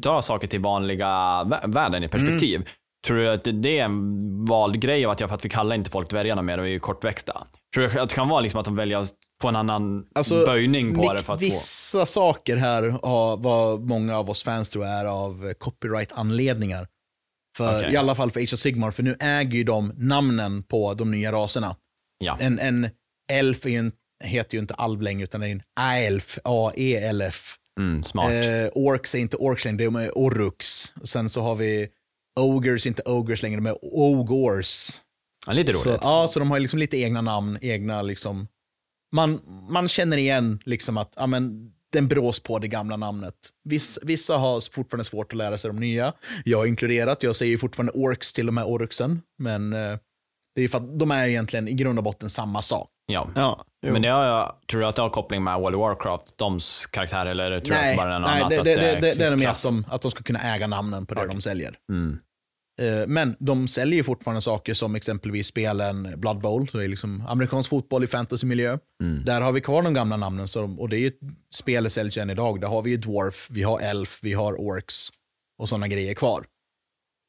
[0.00, 1.08] ta saker till vanliga
[1.44, 2.56] vä- världen i perspektiv.
[2.56, 2.68] Mm.
[3.06, 5.76] Tror du att det- är en vald grej av att jag, för att vi kallar
[5.76, 7.46] inte folk dvärgarna mer, de är ju kortväxta.
[7.74, 9.08] Tror du att det kan vara liksom att de väljer att
[9.42, 11.44] få en annan Alltså, böjning på Nick, det för att få...
[11.46, 16.88] vissa saker här har, vad många av oss fans tror är av copyright-anledningar.
[17.56, 17.92] För, Okej.
[17.92, 21.10] I alla fall för Age of Sigmar, för nu äger ju de namnen på de
[21.10, 21.76] nya raserna.
[22.18, 22.36] Ja.
[22.40, 22.88] En, en
[23.32, 23.92] elf är ju en,
[24.24, 27.56] heter ju inte alv längre, utan det är en aelf, A-E-L-F.
[27.80, 28.30] Mm, smart.
[28.32, 30.84] Eh, orks är inte orks längre, de är orux.
[31.04, 31.88] Sen så har vi
[32.40, 35.00] ogres, inte ogres längre, de är ogors.
[35.46, 35.82] ja, lite roligt.
[35.82, 38.48] Så, ja, så de har liksom lite egna namn, egna liksom.
[39.12, 43.34] Man, man känner igen liksom att, ja men, den brås på det gamla namnet.
[43.64, 46.12] Vissa, vissa har fortfarande svårt att lära sig de nya.
[46.44, 49.22] Jag inkluderat, jag säger fortfarande orks till de här orksen.
[49.38, 49.98] Men eh,
[50.54, 52.90] det är för att de är egentligen i grund och botten samma sak.
[53.06, 53.30] Ja.
[53.34, 53.64] Ja.
[53.80, 56.86] Men det har jag, tror du att det har koppling med World of Warcraft, doms
[56.86, 58.50] karaktär eller tror du att det nej, bara är något nej annat?
[58.50, 60.66] det, att det, det, det, det är de att de, att de ska kunna äga
[60.66, 61.34] namnen på det Okej.
[61.34, 61.78] de säljer.
[61.92, 62.18] Mm.
[62.80, 66.88] Eh, Men de säljer ju fortfarande saker som exempelvis spelen Blood Bowl, så det är
[66.88, 68.78] liksom amerikansk fotboll i fantasymiljö.
[69.02, 69.24] Mm.
[69.24, 71.12] Där har vi kvar de gamla namnen, de, och det är ju
[71.54, 72.60] spel säljs än idag.
[72.60, 75.08] Där har vi ju Dwarf, vi har Elf, vi har Orcs
[75.58, 76.46] och sådana grejer kvar.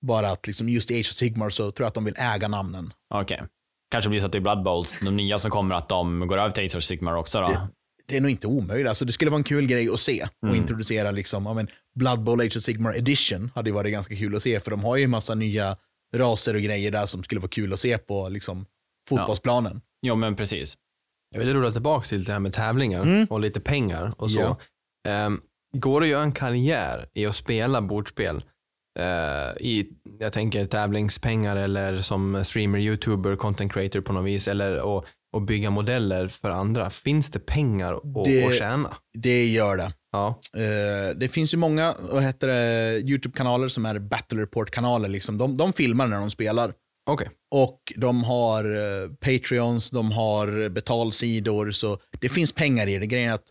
[0.06, 2.48] Bara att liksom just i Age of Sigmar så tror jag att de vill äga
[2.48, 2.94] namnen.
[3.14, 3.44] Okej.
[3.92, 6.38] Kanske blir så att det är Blood Bowls, de nya som kommer, att de går
[6.38, 7.48] över till Age of Sigmar också då?
[7.48, 7.68] Det-
[8.08, 8.88] Det är nog inte omöjligt.
[8.88, 10.56] Alltså, det skulle vara en kul grej att se och Mm.
[10.62, 14.36] introducera liksom, ja, men Blood Bowl Age of Sigmar Edition hade ju varit ganska kul
[14.36, 15.78] att se, för de har ju en massa nya
[16.16, 18.66] raser och grejer där som skulle vara kul att se på liksom,
[19.10, 19.82] fotbollsplanen.
[20.02, 20.78] Jo men precis.
[21.32, 23.26] Jag vill rulla tillbaka till det här med tävlingar Mm.
[23.30, 24.40] och lite pengar och så.
[24.40, 24.58] Ja.
[25.12, 25.42] Ehm,
[25.78, 28.44] går det att göra en karriär i att spela bordspel
[29.60, 29.86] i,
[30.20, 35.42] jag tänker tävlingspengar eller som streamer, youtuber, content creator på något vis eller och, och
[35.42, 36.90] bygga modeller för andra.
[36.90, 38.98] Finns det pengar att, Det- att tjäna?
[39.18, 39.94] Det gör det.
[40.12, 45.10] Ja, Eh, det finns ju många vad heter det, YouTube-kanaler som är Battle Report-kanaler.
[45.10, 45.38] Liksom.
[45.38, 46.74] De, de filmar när de spelar.
[47.10, 47.30] okej.
[47.52, 53.06] Och de har eh, Patreons, de har betalsidor, så det finns pengar i det.
[53.08, 53.46] Grejen är att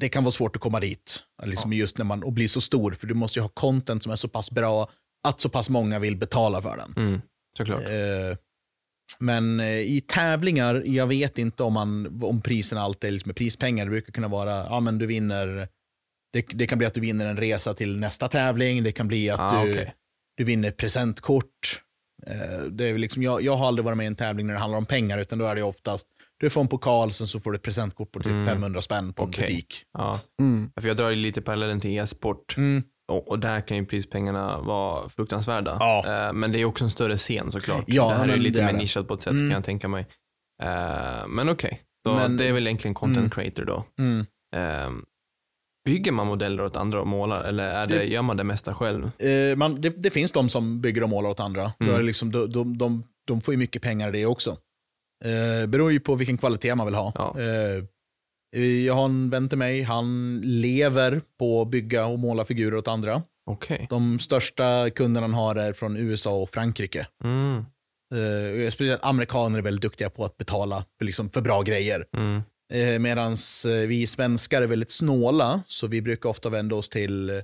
[0.00, 2.92] det kan vara svårt att komma dit, liksom just när man, och bli så stor,
[2.92, 4.90] för du måste ju ha content som är så pass bra
[5.28, 6.94] att så pass många vill betala för den.
[6.96, 7.20] Mm,
[7.56, 7.82] såklart.
[7.82, 8.36] Eh,
[9.18, 13.84] men eh, i tävlingar, jag vet inte om, man, om priserna alltid är liksom prispengar.
[13.84, 15.68] Det brukar kunna vara, ja men du vinner,
[16.32, 19.30] det, det kan bli att du vinner en resa till nästa tävling, det kan bli
[19.30, 19.94] att Ah, du, okej.
[20.36, 21.82] du vinner presentkort.
[22.26, 24.60] Eh, det är liksom, jag, jag har aldrig varit med i en tävling när det
[24.60, 26.06] handlar om pengar, utan då är det oftast,
[26.40, 28.46] du får en pokal, sen så får du ett presentkort på typ Mm.
[28.46, 29.46] 500 spänn på en Okej.
[29.46, 29.84] butik.
[29.92, 30.14] Ja.
[30.40, 30.70] Mm.
[30.80, 32.82] För jag drar ju lite parallellen till e-sport Mm.
[33.12, 35.76] och, och där kan ju prispengarna vara fruktansvärda.
[35.80, 36.26] Ja.
[36.26, 37.84] Eh, men det är också en större scen såklart.
[37.86, 39.42] Ja, det här är ju lite är mer nischat på ett sätt Mm.
[39.42, 40.06] kan jag tänka mig.
[40.62, 43.30] Eh, men okej, Men- det är väl egentligen content Mm.
[43.30, 43.84] creator då.
[43.98, 44.26] Mm.
[44.56, 44.90] Eh,
[45.84, 48.74] bygger man modeller åt andra och målar eller är det, Det- gör man det mesta
[48.74, 49.10] själv?
[49.18, 51.62] Eh, man, det, det finns de som bygger och målar åt andra.
[51.78, 51.94] Då Mm.
[51.94, 54.56] är det liksom, de, de, de, de får ju mycket pengar i det också.
[55.24, 57.12] Eh, beror ju på vilken kvalitet man vill ha.
[57.14, 57.40] Ja.
[57.40, 57.84] Eh,
[58.62, 62.88] jag har en vän till mig, han lever på att bygga och måla figurer åt
[62.88, 63.22] andra.
[63.46, 63.86] Okej.
[63.90, 67.06] De största kunderna han har är från USA och Frankrike.
[67.24, 67.64] Mm.
[68.14, 72.06] Eh, speciellt amerikaner är väldigt duktiga på att betala för, liksom, för bra grejer.
[72.16, 72.42] Mm.
[72.72, 73.36] Eh, Medan
[73.88, 77.36] vi svenskar är väldigt snåla, så vi brukar ofta vända oss till eh,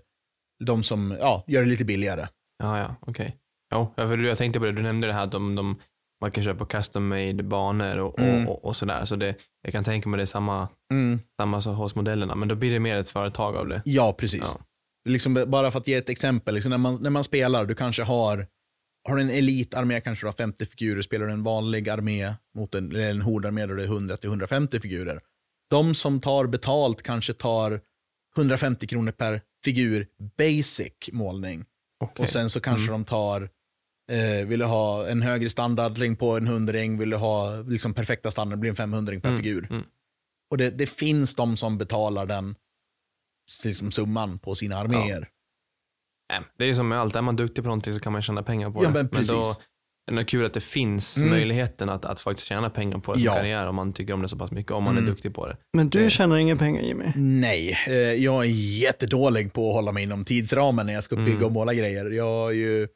[0.64, 2.28] de som ja, gör det lite billigare.
[2.58, 3.36] Ja, ja, okej.
[3.70, 5.76] Ja, för jag tänkte på det, du nämnde det här att de, de,
[6.20, 8.48] man kan köpa custom made banor och, Mm.
[8.48, 9.04] och, och, sådär.
[9.04, 11.20] Så det, jag kan tänka mig det är samma, Mm.
[11.40, 13.82] samma så hos modellerna, men då blir det mer ett företag av det.
[13.84, 14.40] Ja, precis.
[14.44, 14.60] Ja.
[15.08, 18.02] Liksom, bara för att ge ett exempel, liksom, när, man, när man spelar, du kanske
[18.02, 18.46] har,
[19.08, 22.74] har du en elitarmé, kanske du har 50 figurer, spelar du en vanlig armé mot
[22.74, 25.20] en, eller en hordarmé där det är 100-150 figurer.
[25.70, 27.80] De som tar betalt kanske tar
[28.36, 30.06] 150 kronor per figur
[30.38, 31.64] basic målning.
[32.04, 32.22] Okej.
[32.22, 32.92] Och sen så kanske Mm.
[33.00, 33.48] de tar,
[34.12, 38.30] eh, vill du ha en högre standardling på en hundring, vill du ha liksom perfekta
[38.30, 39.66] standard, blir en 500 per Mm, figur.
[39.70, 39.82] mm.
[40.50, 42.54] Och det, det finns de som betalar den
[43.64, 45.28] liksom, summan på sina arméer.
[46.32, 48.22] Nej, Det är ju som med allt, är man duktig på någonting så kan man
[48.22, 48.94] tjäna pengar på Ja, det.
[48.94, 49.30] men precis.
[49.30, 49.54] då
[50.12, 51.30] är det kul att det finns Mm.
[51.30, 53.34] möjligheten att, att faktiskt tjäna pengar på det som Ja.
[53.34, 55.04] karriär om man tycker om det så pass mycket, om man Mm.
[55.04, 55.56] är duktig på det.
[55.76, 57.04] Men du Det- tjänar inga pengar Jimmy.
[57.16, 61.24] Nej, eh, jag är jättedålig på att hålla mig inom tidsramen när jag ska Mm.
[61.26, 62.10] bygga och måla grejer.
[62.10, 62.88] Jag, är ju,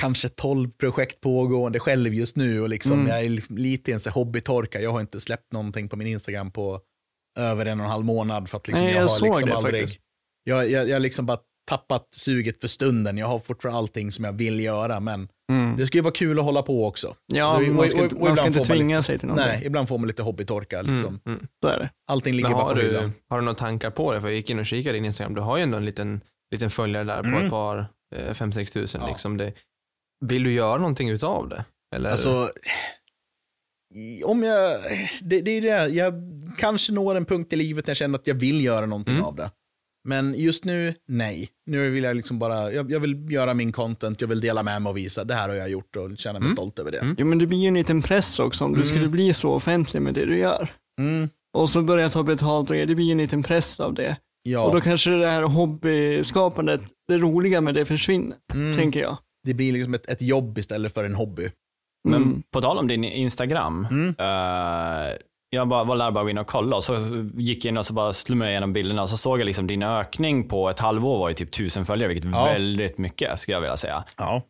[0.00, 3.06] kanske 12 projekt pågående själv just nu och liksom, Mm.
[3.06, 4.80] jag är liksom lite i en hobbytorka.
[4.80, 6.80] Jag har inte släppt någonting på min Instagram på
[7.38, 9.48] över en och en halv månad för att liksom, Nej, jag, jag har såg liksom
[9.48, 10.00] det aldrig, faktiskt.
[10.44, 11.38] jag, jag, jag liksom bara
[11.70, 13.18] tappat suget för stunden.
[13.18, 15.76] Jag har fortfarande allting som jag vill göra, men Mm.
[15.76, 17.14] det ska ju vara kul att hålla på också.
[17.32, 19.28] Ja, Och- man och- ska, och- inte- och man ska inte tvinga lite- sig till
[19.28, 19.50] någonting.
[19.52, 20.82] Nej, ibland får man lite hobbytorka.
[20.82, 21.20] Liksom.
[21.26, 21.88] Mm, mm.
[22.08, 24.20] Allting ligger Men bara har på du, har du några tankar på det?
[24.20, 25.34] För jag gick in och kikade i din Instagram.
[25.34, 26.20] Du har ju ändå en liten,
[26.54, 27.44] liten följare där på Mm.
[27.44, 27.86] ett par,
[28.16, 29.00] eh, 5-6 tusen.
[29.00, 29.08] Ja.
[29.08, 29.52] Liksom det.
[30.28, 31.64] Vill du göra någonting utav det?
[31.96, 32.10] Eller?
[32.10, 32.50] Alltså,
[34.24, 34.80] om jag,
[35.22, 36.14] det, det är det, jag
[36.58, 39.26] kanske når en punkt i livet när jag känner att jag vill göra någonting Mm.
[39.26, 39.50] av det.
[40.08, 41.48] Men just nu, nej.
[41.66, 44.82] Nu vill jag liksom bara, jag, jag vill göra min content, jag vill dela med
[44.82, 46.56] mig och visa, det här har jag gjort och känna mig Mm.
[46.56, 46.98] stolt över det.
[46.98, 47.16] Mm.
[47.18, 48.86] Jo men det blir ju en liten press också om du Mm.
[48.88, 50.68] skulle bli så offentlig med det du gör.
[51.00, 51.28] Mm.
[51.56, 54.16] Och så börja ta betalt och det blir ju en liten press av det.
[54.42, 58.76] Ja, Och då kanske det här hobbyskapandet, det roliga med det försvinner, mm.
[58.76, 59.18] tänker jag.
[59.44, 61.50] Det blir liksom ett, ett jobb istället för en hobby.
[62.08, 62.42] Men Mm.
[62.52, 63.86] på tal om din Instagram.
[63.90, 64.08] Mm.
[64.18, 65.12] eh,
[65.50, 66.96] jag bara, var där bara in och kolla och så
[67.36, 69.82] gick jag in och så bara slumrade igenom bilderna och så såg jag liksom din
[69.82, 72.44] ökning på ett halvår var ju typ tusen följare, vilket Ja.
[72.44, 74.04] väldigt mycket skulle jag vilja säga.
[74.16, 74.42] Ja.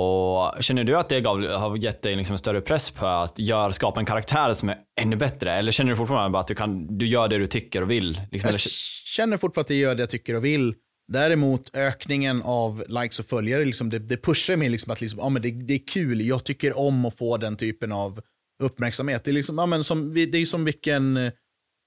[0.00, 3.38] Och känner du att det gav, har gett dig liksom en större press på att
[3.38, 5.52] göra, skapa en karaktär som är ännu bättre?
[5.54, 8.20] Eller känner du fortfarande bara att du, kan, du gör det du tycker och vill?
[8.30, 8.58] Liksom, Jag eller,
[9.04, 10.74] känner fortfarande att jag gör det jag tycker och vill.
[11.08, 15.28] Däremot ökningen av likes och följare, liksom, det, det pushar mig liksom att liksom, ja,
[15.28, 18.20] men det, det är kul, jag tycker om att få den typen av
[18.62, 19.24] uppmärksamhet.
[19.24, 21.18] Det är, liksom, ja, men som, det är som vilken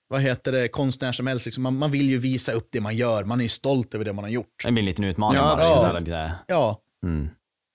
[0.10, 1.46] vad heter det, konstnär som helst.
[1.46, 4.06] Liksom, man, man vill ju visa upp det man gör, man är ju stolt över
[4.06, 4.64] det man har gjort.
[4.66, 5.38] det blir en liten utmaning.
[5.38, 7.30] Ja, bara, lite, Ja, mm.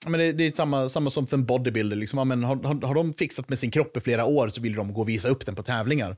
[0.07, 1.97] men det, det är samma, samma som för en bodybuilder.
[1.97, 4.61] Liksom, ja, men har, har, har de fixat med sin kropp i flera år så
[4.61, 6.17] vill de gå och visa upp den på tävlingar.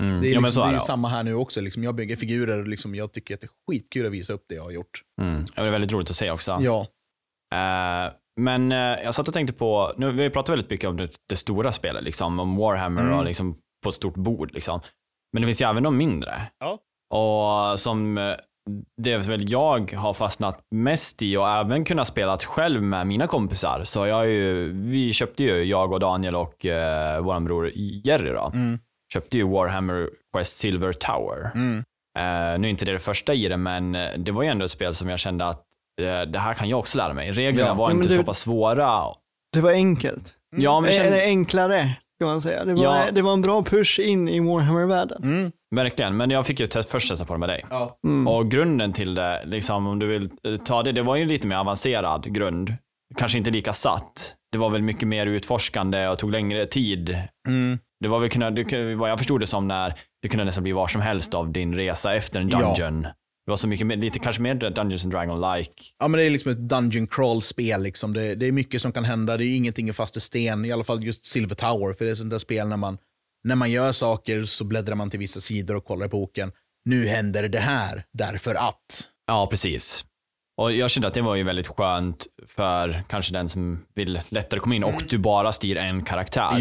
[0.00, 0.20] Mm.
[0.20, 1.60] Det är, ja, liksom, så det är samma här nu också.
[1.60, 4.44] Liksom, jag bygger figurer och liksom, jag tycker att det är skitkul att visa upp
[4.48, 5.02] det jag har gjort.
[5.22, 5.44] Mm.
[5.54, 6.58] Ja, Det är väldigt roligt att se också.
[6.60, 6.86] Ja.
[7.54, 10.96] Eh, men eh, jag satt och tänkte på, nu, vi har pratat väldigt mycket om
[10.96, 13.18] det, det stora spelet, liksom, om Warhammer Mm.
[13.18, 14.52] och liksom, på ett stort bord.
[14.54, 14.80] Liksom.
[15.32, 16.42] Men det finns ju även de mindre.
[16.58, 16.78] Ja.
[17.14, 18.34] Och som eh,
[19.02, 23.26] det är väl jag har fastnat mest i och även kunnat spela själv med mina
[23.26, 23.84] kompisar.
[23.84, 28.50] Så jag ju, vi köpte ju, jag och Daniel och uh, vår bror Jerry då,
[28.54, 28.78] Mm.
[29.12, 31.50] Köpte ju Warhammer Quest Silver Tower.
[31.54, 31.78] Mm.
[32.18, 34.64] Eh, nu är inte det det första i det, men eh, det var ju ändå
[34.64, 35.62] ett spel som jag kände att
[36.02, 37.32] eh, det här kan jag också lära mig.
[37.32, 37.74] Reglerna Ja.
[37.74, 39.04] var Ja, inte det- så pass svåra.
[39.52, 40.34] Det var enkelt.
[40.56, 41.90] Ja, men jag Eller kände, enklare,
[42.20, 42.64] kan man säga.
[42.64, 43.04] Det var, Ja.
[43.12, 45.22] det var en bra push in i Warhammer-världen.
[45.22, 45.52] Mm.
[45.76, 46.16] verkligen.
[46.16, 47.64] Men jag fick ju test, först testa på det med dig.
[47.70, 47.98] Ja.
[48.06, 48.28] Mm.
[48.28, 50.30] Och grunden till det, liksom, om du vill
[50.64, 52.74] ta det, det var ju en lite mer avancerad grund.
[53.16, 54.34] Kanske inte lika satt.
[54.52, 57.18] Det var väl mycket mer utforskande och tog längre tid.
[57.48, 57.78] Mm.
[58.00, 60.72] Det var väl kunna, det, vad jag förstod det som när det kunde nästan bli
[60.72, 62.58] var som helst av din resa efter en Ja.
[62.58, 63.02] dungeon.
[63.02, 65.72] Det var så mycket mer, lite kanske mer Dungeons and Dragon-like.
[65.98, 67.82] Ja, men det är liksom ett dungeon crawl-spel.
[67.82, 68.12] Liksom.
[68.12, 69.36] Det, det är mycket som kan hända.
[69.36, 70.64] Det är ingenting är fast i sten.
[70.64, 71.94] I alla fall just Silver Tower.
[71.94, 72.98] För det är sånt där spel när man,
[73.44, 76.52] när man gör saker så bläddrar man till vissa sidor och kollar i boken.
[76.84, 79.08] Nu händer det här, därför att.
[79.26, 80.04] Ja, precis.
[80.60, 84.60] Och jag kände att det var ju väldigt skönt för kanske den som vill lättare
[84.60, 86.58] komma in och du bara styr en karaktär.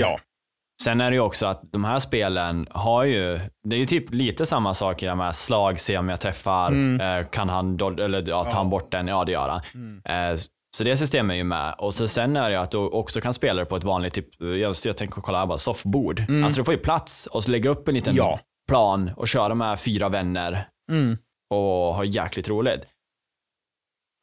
[0.83, 4.13] Sen är det ju också att de här spelen har ju, det är ju typ
[4.13, 7.01] lite samma sak i de här slag, se om jag träffar, Mm.
[7.21, 9.07] eh, kan han, eller ja, tar han bort den?
[9.07, 9.61] Ja, det gör han.
[9.73, 10.31] Mm.
[10.33, 10.39] Eh,
[10.77, 11.75] så det systemet är ju med.
[11.77, 14.13] Och så sen är det ju att du också kan spela det på ett vanligt,
[14.13, 16.19] typ, jag, jag tänker kolla här bara, soffbord.
[16.19, 16.43] Mm.
[16.43, 18.39] Alltså du får ju plats och så lägga upp en liten Ja.
[18.67, 21.17] plan och köra med fyra vänner Mm.
[21.49, 22.81] och ha jäkligt roligt.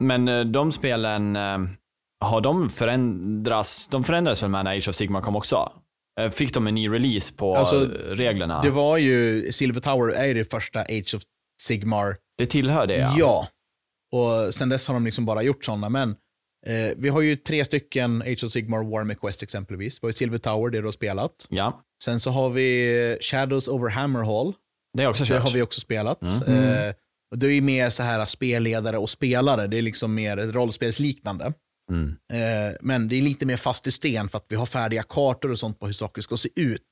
[0.05, 1.59] Men eh, de spelen, eh,
[2.25, 3.89] har de förändrats?
[3.89, 5.73] De förändrades väl med när Age of Sigmar kom också?
[6.21, 8.63] Eh, Fick de en ny release på Alltså, reglerna?
[8.63, 11.23] Det var ju, Silver Tower är det första Age of
[11.63, 12.17] Sigmar.
[12.39, 13.15] Det tillhör det ja.
[13.19, 13.49] Ja.
[14.13, 15.89] Och sen dess har de liksom bara gjort sådana.
[15.89, 16.11] Men
[16.67, 19.97] eh, vi har ju tre stycken Age of Sigmar Warhammer Quest exempelvis.
[20.03, 21.47] Vi har ju Silver Tower, det du har spelat.
[21.49, 24.53] Ja, Sen så har vi Shadows over Hammerhall.
[24.99, 26.23] det också Det har vi också spelat.
[26.23, 26.65] Mm.
[26.89, 26.95] Eh,
[27.31, 29.67] och det är ju mer så här spelledare och spelare.
[29.67, 31.53] Det är liksom mer rollspelsliknande.
[31.91, 32.17] Mm.
[32.33, 35.51] Eh, men det är lite mer fast i sten för att vi har färdiga kartor
[35.51, 36.89] och sånt på hur saker ska se ut.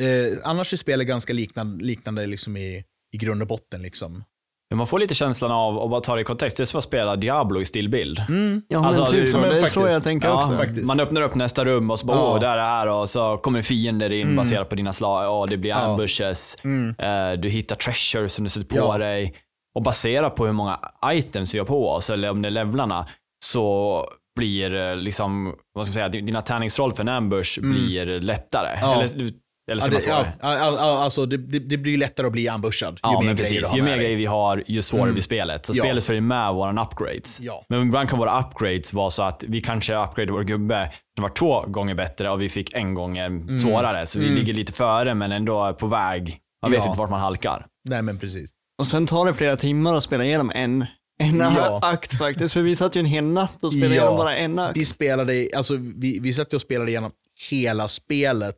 [0.00, 3.82] Eh, annars är spelet ganska liknande, liknande liksom i, i grund och botten.
[3.82, 4.24] Liksom.
[4.70, 6.78] Men Man får lite känslan av, och bara ta det i kontext, det är som
[6.78, 8.24] att spela Diablo i stillbild.
[8.28, 8.62] Mm.
[8.68, 9.74] Ja, men Alltså, typ det- Det är faktiskt.
[9.74, 10.56] så jag tänker Ja, också.
[10.56, 10.86] faktiskt.
[10.86, 12.32] Man öppnar upp nästa rum och så bara, Ja.
[12.34, 14.36] åh, där är det här och så kommer fiender in Mm.
[14.36, 15.24] baserat på dina slag.
[15.24, 15.76] Ja, det blir Ja.
[15.76, 16.56] ambushes.
[16.64, 16.94] Mm.
[16.98, 18.98] Eh, du hittar treasure som du sätter på Ja.
[18.98, 19.34] dig.
[19.74, 23.06] Och baserat på hur många items vi har på oss, eller om det är levlarna,
[23.44, 24.04] så
[24.38, 27.70] blir eh, liksom, vad ska man säga, dina tärningsroll för en ambush Mm.
[27.72, 28.68] blir lättare.
[28.80, 28.94] Ja.
[29.02, 29.32] Eller,
[29.70, 30.32] Eller Ja, ska man det, svara?
[30.40, 32.98] ja, alltså, det, det, det blir lättare att bli ambushad.
[33.02, 33.70] Ja, ju mer grejer precis.
[33.70, 35.14] har Ju mer grejer vi har, ju svårare Mm.
[35.14, 35.66] blir spelet.
[35.66, 35.82] Så Ja.
[35.84, 37.40] spelet följer med våra upgrades.
[37.40, 37.64] Ja.
[37.68, 41.28] Men ibland kan våra upgrades vara så att vi kanske upgradear vår gubbe som var
[41.28, 44.06] två gånger bättre och vi fick en gånger svårare.
[44.06, 44.38] Så vi Mm.
[44.38, 46.38] ligger lite före men ändå är på väg.
[46.62, 47.66] Man vet inte vart man halkar.
[47.88, 48.50] Nej, men precis.
[48.80, 50.86] Och sen tar det flera timmar att spela igenom en,
[51.20, 51.80] en Ja.
[51.82, 52.54] akt faktiskt.
[52.54, 54.02] För vi satt ju en hel natt och spelade Ja.
[54.02, 54.76] igenom bara en akt.
[54.76, 57.12] Vi spelade, alltså vi, vi satt och spelade igenom
[57.50, 58.56] hela spelet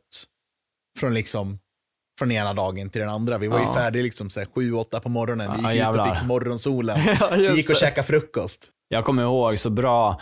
[0.99, 1.59] från liksom
[2.19, 3.37] från ena dagen till den andra.
[3.37, 3.73] Vi var ju Ja.
[3.73, 5.51] färdiga liksom så här, sju, åtta på morgonen.
[5.57, 6.99] Vi Ja, gick ut och fick morgonsolen.
[7.19, 7.79] Ja, Vi gick och det.
[7.79, 8.69] käkade frukost.
[8.87, 10.19] Jag kommer ihåg så bra,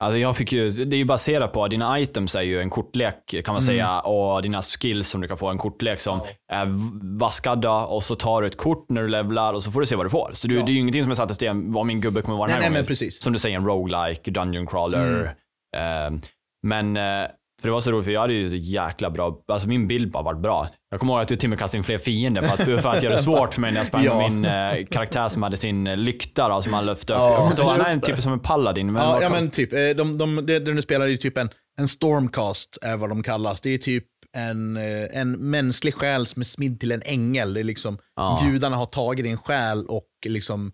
[0.00, 3.14] alltså jag fick ju, det är ju baserat på, dina items är ju en kortlek
[3.44, 3.66] kan man Mm.
[3.66, 6.20] säga och dina skills som du kan få en kortlek som
[6.52, 6.72] är v-
[7.20, 9.96] vaskadda och så tar du ett kort när du levlar och så får du se
[9.96, 10.30] vad du får.
[10.32, 10.64] Så du, Ja.
[10.64, 12.54] det är ju ingenting som är satt i sten vad min gubbe kommer vara den
[12.54, 12.80] här nej, gången.
[12.80, 13.22] men precis.
[13.22, 15.34] Som du säger, en roguelike, dungeon crawler.
[15.76, 16.14] Mm.
[16.14, 16.20] Eh,
[16.66, 17.28] men, eh,
[17.60, 20.10] för det var så roligt för jag hade ju så jäkla bra, alltså min bild
[20.12, 20.68] bara varit bra.
[20.94, 22.88] Jag kommer ihåg att du till och med kastade in fler fiender för att, för,
[22.88, 24.18] att göra det svårt för mig när jag sprang Ja.
[24.18, 27.18] med min eh, karaktär som hade sin eh, lykta då, som han lyfte upp.
[27.18, 28.92] Ja, jag han är en typ som en paladin.
[28.92, 29.72] Men ja, ja, men typ.
[29.72, 33.08] eh, De, de, det, det du spelar är ju typ en, en stormcast, är vad
[33.08, 33.60] de kallas.
[33.60, 34.04] Det är typ
[34.36, 34.82] en, eh,
[35.20, 37.54] en mänsklig själ som är smidd till en ängel.
[37.54, 38.40] Det är liksom, Ja.
[38.44, 40.72] gudarna har tagit din själ och liksom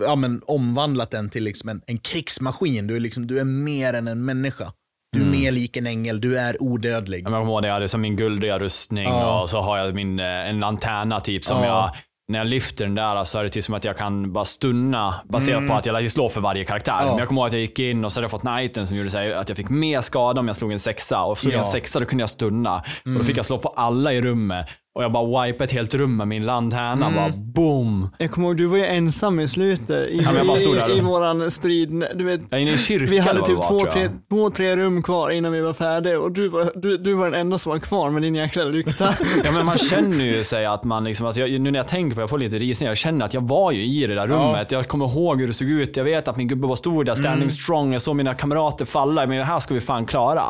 [0.00, 2.86] ja, men, omvandlat den till liksom en, en krigsmaskin.
[2.86, 4.72] Du är, liksom, du är mer än en människa.
[5.12, 5.40] Du är Mm.
[5.40, 7.18] mer lik en ängel, du är odödlig.
[7.18, 9.40] Jag kommer ihåg det, jag hade som min guldiga rustning Ja.
[9.42, 11.66] och så har jag min, eh, en lanterna typ som Ja.
[11.66, 11.90] jag,
[12.28, 15.14] när jag lyfter den där så är det typ som att jag kan bara stunna
[15.24, 16.92] baserat på att jag lär slå för varje karaktär.
[16.92, 17.04] Mm.
[17.06, 17.10] Ja.
[17.12, 18.86] Men jag kommer ihåg att jag gick in och så hade jag fått en item
[18.86, 21.22] som gjorde så att jag fick mer skada om jag slog en sexa.
[21.22, 21.62] Och slog jag Ja.
[21.62, 21.66] Mm.
[21.66, 22.76] en sexa då kunde jag stunna.
[23.04, 24.66] Och då fick jag slå på alla i rummet.
[24.94, 27.06] Och jag bara wipade ett helt rum med min lanterna.
[27.06, 27.14] Mm.
[27.14, 28.08] Bara boom.
[28.18, 32.04] Jag kommer ihåg, du var ju ensam i slutet i, där i, i våran strid.
[32.14, 34.76] Du vet, Jag inne i en kyrka vi hade typ var, två tre, två, tre
[34.76, 37.70] rum kvar innan vi var färdiga och du var, du, du var den enda som
[37.72, 39.14] var kvar med din jäkla lykta.
[39.44, 42.14] Ja men man känner ju sig att man liksom, alltså jag, nu när jag tänker
[42.14, 42.90] på det, jag får lite rysningar.
[42.90, 44.72] Jag känner att jag var ju i det där rummet.
[44.72, 45.96] Jag kommer ihåg hur det såg ut.
[45.96, 47.50] Jag vet att min gubbe var stor där, standing Mm.
[47.50, 47.92] strong.
[47.92, 49.26] Jag såg mina kamrater falla.
[49.26, 50.44] Men det här ska vi fan klara.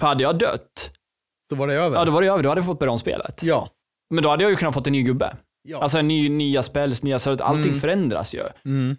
[0.00, 0.90] För hade jag dött,
[1.54, 1.96] Så var det över.
[1.96, 2.42] ja då var det över.
[2.42, 3.42] Då hade jag fått börja om spelet.
[3.42, 3.68] ja.
[4.14, 5.36] Men då hade jag ju kunnat fått en ny gubbe.
[5.68, 5.78] Ja.
[5.82, 7.80] Alltså en ny, nya spells, nya, att allting Mm.
[7.80, 8.40] förändras ju.
[8.64, 8.96] Mm.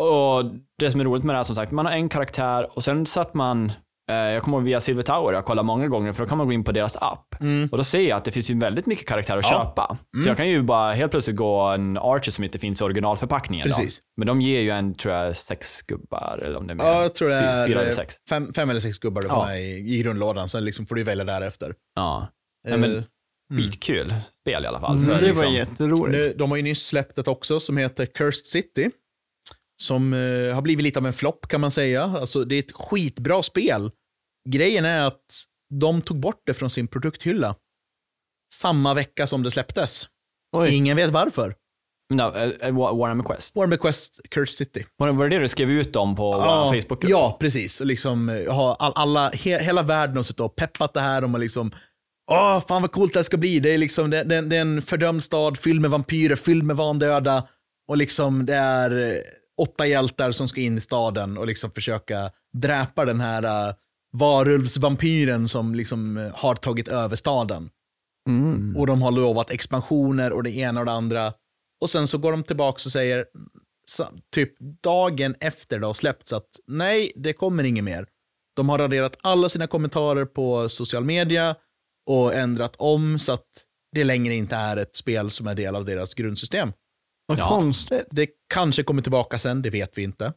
[0.00, 0.44] Och
[0.78, 3.06] det som är roligt med det här som sagt, man har en karaktär och sen
[3.06, 3.72] satt man
[4.14, 6.52] jag kommer ihåg via Silver Tower, jag kollar många gånger för då kan man gå
[6.52, 7.40] in på deras app.
[7.40, 7.68] Mm.
[7.72, 9.64] Och då ser jag att det finns ju väldigt mycket karaktärer att Ja.
[9.64, 9.96] köpa.
[10.22, 13.68] Så jag kan ju bara helt plötsligt gå en Archer som inte finns i originalförpackningen.
[13.68, 13.74] Då.
[13.74, 14.00] Precis.
[14.16, 16.84] Men de ger ju en, tror jag, sex gubbar eller om det är mer.
[16.84, 18.14] Ja, jag tror det är Fyra eller sex.
[18.28, 19.46] Fem, fem eller sex gubbar du får Ja.
[19.46, 21.74] med i, i grundlådan, sen liksom får du välja därefter.
[21.94, 22.28] Ja.
[22.68, 23.04] Nej, men
[23.52, 24.96] Eh, Skitkul spel i alla fall.
[24.96, 26.08] Mm, För det liksom, var jätteroligt.
[26.18, 28.90] nu, de har ju nyss släppt ett också som heter Cursed City.
[29.82, 32.02] Som eh, har blivit lite av en flopp kan man säga.
[32.04, 33.90] Alltså, det är ett skitbra spel.
[34.50, 35.44] Grejen är att
[35.74, 37.54] de tog bort det från sin produkthylla.
[38.52, 40.08] Samma vecka som det släpptes.
[40.56, 40.74] Oj.
[40.74, 41.54] Ingen vet varför.
[42.14, 43.56] No, eh, eh, Warhammer Quest.
[43.56, 44.86] Warhammer Quest Cursed City.
[44.96, 47.04] Var var det det du skrev ut om på vår Facebook?
[47.04, 47.80] Ja, precis.
[47.80, 51.20] Liksom, eh, all, alla, he, hela världen har suttit och peppat det här.
[51.20, 51.72] De har liksom,
[52.30, 53.60] åh, fan vad coolt det här ska bli.
[53.60, 56.76] Det är, liksom, det, det, det är en fördömd stad fylld med vampyrer, fylld med
[56.76, 57.48] vandöda.
[57.88, 59.22] Och liksom det är
[59.58, 63.74] åtta hjältar som ska in i staden och liksom försöka dräpa den här uh,
[64.18, 67.70] varulvsvampyren som liksom eh, har tagit över staden.
[68.28, 68.76] Mm.
[68.76, 71.32] Och de har lovat expansioner och det ena och det andra.
[71.80, 73.26] Och sen så går de tillbaka och säger,
[74.34, 78.06] typ dagen efter det har släppts, att nej, det kommer inget mer.
[78.56, 81.56] De har raderat alla sina kommentarer på social media
[82.10, 83.46] och ändrat om så att
[83.92, 86.72] det längre inte är ett spel som är del av deras grundsystem.
[87.26, 87.48] Vad Ja.
[87.48, 88.06] konstigt.
[88.10, 90.32] Det kanske kommer tillbaka sen, det vet vi inte.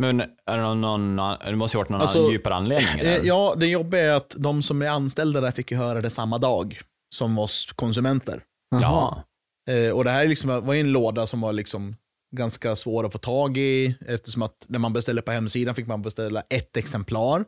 [0.00, 2.88] Men är det någon, någon det måste ha varit någon Alltså, djupare anledning?
[2.88, 3.26] Eh, eller?
[3.26, 6.38] Ja, det jobbiga är att de som är anställda där fick ju höra det samma
[6.38, 6.80] dag
[7.14, 8.42] som oss konsumenter.
[8.80, 9.22] Jaha.
[9.70, 11.96] Eh, och det här är liksom, var ju en låda som var liksom
[12.36, 16.02] ganska svår att få tag i eftersom att när man beställde på hemsidan fick man
[16.02, 17.44] beställa ett exemplar.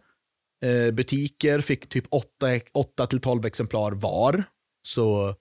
[0.64, 4.44] Eh, butiker fick typ 8 till 12 exemplar var.
[4.86, 5.34] Så,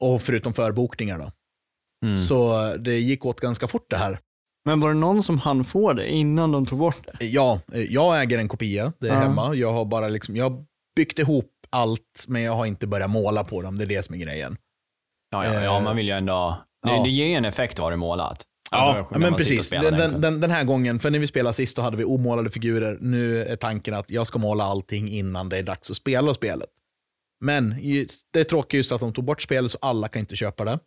[0.00, 1.32] och förutom förbokningar då.
[2.06, 2.16] Mm.
[2.16, 4.20] Så det gick åt ganska fort det här.
[4.64, 7.26] Men var det någon som hann få det innan de tog bort det?
[7.26, 9.18] Ja, eh, jag äger en kopia, det är Ja.
[9.20, 9.54] hemma.
[9.54, 10.64] Jag har bara liksom, jag har
[10.96, 13.78] byggt ihop allt, men jag har inte börjat måla på dem.
[13.78, 14.56] Det är det som är grejen.
[15.30, 16.58] Ja, ja, ja, Eh, man vill ju ändå...
[16.82, 17.02] Det, ja.
[17.02, 18.44] det ger ju en effekt att ha det målat.
[18.70, 19.70] Alltså, ja, men precis.
[19.70, 20.40] Den, den.
[20.40, 22.98] den, här gången, för när vi spelade sist så hade vi omålade figurer.
[23.00, 26.68] Nu är tanken att jag ska måla allting innan det är dags att spela spelet.
[27.40, 27.68] Men
[28.32, 30.78] det är tråkigt just att de tog bort spelet så alla kan inte köpa det.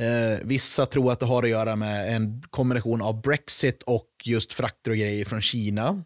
[0.00, 4.52] Eh, vissa tror att det har att göra med en kombination av Brexit och just
[4.52, 6.04] frakter och grejer från Kina.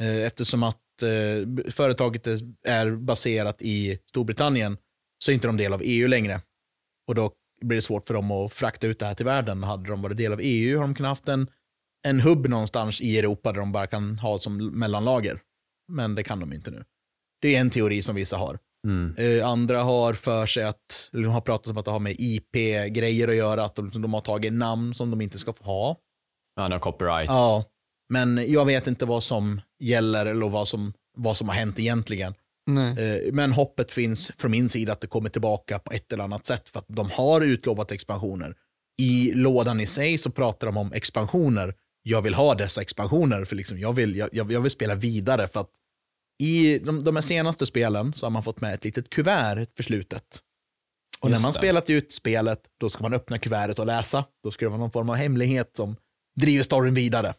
[0.00, 2.26] Eh, eftersom att eh, företaget
[2.62, 4.78] är, baserat i Storbritannien
[5.18, 6.40] så är inte de del av EU längre.
[7.06, 9.62] Och då blir det svårt för dem att frakta ut det här till världen.
[9.62, 11.50] Hade de varit del av EU har de kunnat haft en,
[12.06, 15.40] en hubb någonstans i Europa där de bara kan ha som mellanlager.
[15.88, 16.84] Men det kan de inte nu.
[17.40, 18.58] Det är en teori som vissa har.
[18.84, 19.14] Mm.
[19.16, 22.16] Eh, andra har för sig att, eller de har pratat om att det har med
[22.18, 25.96] IP-grejer att göra, att de, de har tagit namn som de inte ska få ha.
[26.56, 27.28] Ja, no copyright.
[27.28, 27.64] Ja,
[28.08, 32.34] men jag vet inte vad som gäller eller vad som, vad som har hänt egentligen.
[32.66, 32.98] Nej.
[33.26, 36.46] Eh, Men hoppet finns från min sida att det kommer tillbaka på ett eller annat
[36.46, 38.54] sätt för att de har utlovat expansioner.
[39.02, 41.74] I lådan i sig så pratar de om expansioner.
[42.02, 45.48] Jag vill ha dessa expansioner för liksom jag, vill, jag, jag jag vill spela vidare
[45.48, 45.70] för att
[46.38, 49.82] i de, de här senaste spelen så har man fått med ett litet kuvert för
[49.82, 50.40] slutet.
[51.20, 51.58] Och Just när man det.
[51.58, 54.24] spelat ut spelet, då ska man öppna kuvertet och läsa.
[54.42, 55.96] Då ska det vara någon form av hemlighet som
[56.40, 57.34] driver storyn vidare.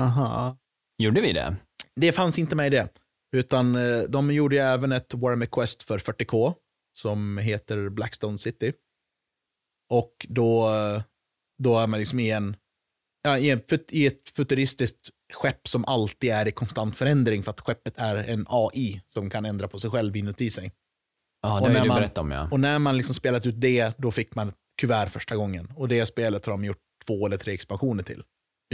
[0.00, 0.58] Aha.
[1.02, 1.56] Gjorde vi det?
[1.96, 2.88] Det fanns inte med i det.
[3.36, 6.54] Utan eh, de gjorde ju även ett Warhammer Quest för 40K
[6.96, 8.72] som heter Blackstone City.
[9.90, 11.02] Och då, eh,
[11.62, 12.56] då är man liksom i, en,
[13.22, 17.60] ja, i, en, i ett futuristiskt skepp som alltid är i konstant förändring för att
[17.60, 20.72] skeppet är en AI som kan ändra på sig själv inuti sig.
[21.42, 22.48] Ja, det har du man- berättat om ja.
[22.50, 25.72] Och när man liksom spelat ut det, då fick man ett kuvert första gången.
[25.76, 28.22] Och det spelet har de gjort två eller tre expansioner till.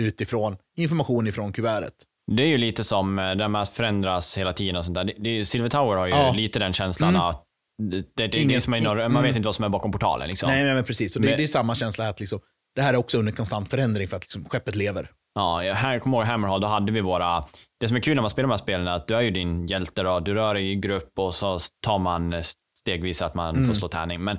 [0.01, 1.95] Utifrån information ifrån kuvertet.
[2.33, 5.05] Det är ju lite som eh, där man förändras hela tiden och sånt där.
[5.05, 6.33] Det, det, är Silver Tower har ju Ja.
[6.33, 7.23] lite den känslan Mm.
[7.23, 7.45] att
[7.83, 9.23] det, det, det, det är Inget- som en, man mm.
[9.23, 10.51] vet inte vad som är bakom portalen liksom.
[10.51, 11.17] Nej, nej, men precis.
[11.17, 12.41] Och det, Men- det är samma känsla här att liksom,
[12.75, 15.11] det här är också under konstant förändring för att liksom, skeppet lever.
[15.35, 17.45] Ja, här kommer ihåg Hammerhall, då hade vi våra...
[17.81, 19.31] Det som är kul när man spelar de här spelen är att du är ju
[19.31, 22.35] din hjälte då, du rör dig i grupp och så tar man
[22.79, 23.67] stegvis att man Mm.
[23.69, 24.25] får slå tärning.
[24.25, 24.37] Men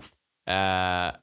[0.49, 1.13] eh,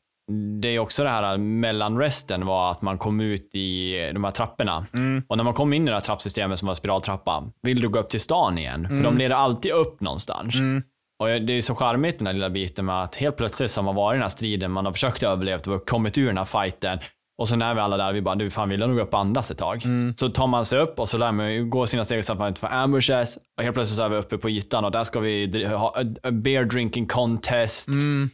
[0.60, 4.86] det är också det här mellanresten var att man kom ut i de här trapporna.
[4.94, 5.22] Mm.
[5.28, 7.98] Och när man kom in i det här trappsystemet som var spiraltrappa, vill du gå
[7.98, 8.88] upp till stan igen?
[8.88, 10.54] För de leder alltid upp någonstans.
[10.54, 10.82] Mm.
[11.22, 13.84] Och det är så charmigt den här lilla biten med att helt plötsligt så har
[13.84, 16.44] man varit i den här striden, man har försökt överleva och kommit ur den här
[16.44, 16.98] fighten.
[17.40, 19.50] Och så när vi alla där, vi bara, du fan vill nog upp och andas
[19.50, 19.82] ett tag.
[20.16, 22.38] Så tar man sig upp och så lär man ju gå sina steg så att
[22.38, 23.36] man inte får ambushes.
[23.58, 26.04] Och helt plötsligt så är vi uppe på ytan och där ska vi ha a,
[26.22, 27.88] a beer drinking contest.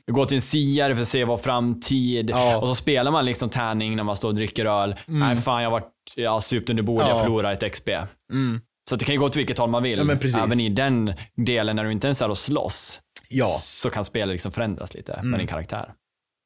[0.07, 2.31] Vi går till en siare för att se vår framtid.
[2.31, 2.57] Ja.
[2.57, 4.95] Och så spelar man liksom tärning när man står och dricker öl.
[5.07, 7.23] Nej fan, jag har varit, jag har supt under bordet, jag Ja.
[7.23, 7.89] förlorar ett XP.
[8.33, 8.61] Mm.
[8.91, 10.19] Så det kan ju gå till vilket håll man vill.
[10.23, 10.43] Ja.
[10.45, 13.47] Även i den delen när du inte ens är och slåss Ja.
[13.61, 15.93] så kan spelet liksom förändras lite med din karaktär.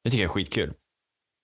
[0.03, 0.73] Det tycker jag är skitkul.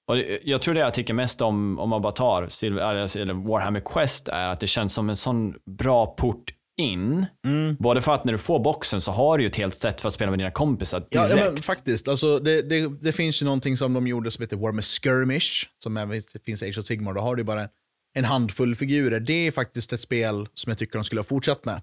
[0.07, 3.33] Och jag tror det jag tycker mest om, om man bara tar Silver, eller eller
[3.33, 7.25] Warhammer Quest, är att det känns som en sån bra port in.
[7.45, 7.75] Mm.
[7.79, 10.07] Både för att när du får boxen så har du ju ett helt sätt för
[10.07, 11.15] att spela med dina kompisar direkt.
[11.15, 12.07] Ja, ja, men faktiskt.
[12.07, 15.97] Alltså, det, det, det finns ju någonting som de gjorde som heter Warhammer Skirmish, som
[15.97, 17.13] även finns i Age of Sigmar.
[17.13, 17.69] Då har du bara
[18.13, 19.19] en handfull figurer.
[19.19, 21.75] Det är faktiskt ett spel som jag tycker de skulle ha fortsatt med.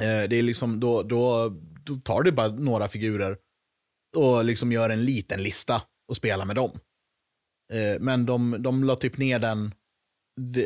[0.00, 1.52] Eh, det är liksom, då, då,
[1.84, 3.36] då tar du bara några figurer
[4.16, 6.70] och liksom gör en liten lista och spelar med dem.
[7.72, 9.74] Eh, men de, de la typ ner den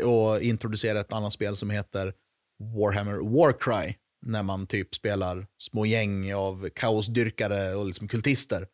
[0.05, 2.15] och introducerade ett annat spel som heter
[2.75, 3.95] Warhammer Warcry.
[4.27, 8.67] När man typ spelar små gäng av kaosdyrkare och liksom kultister.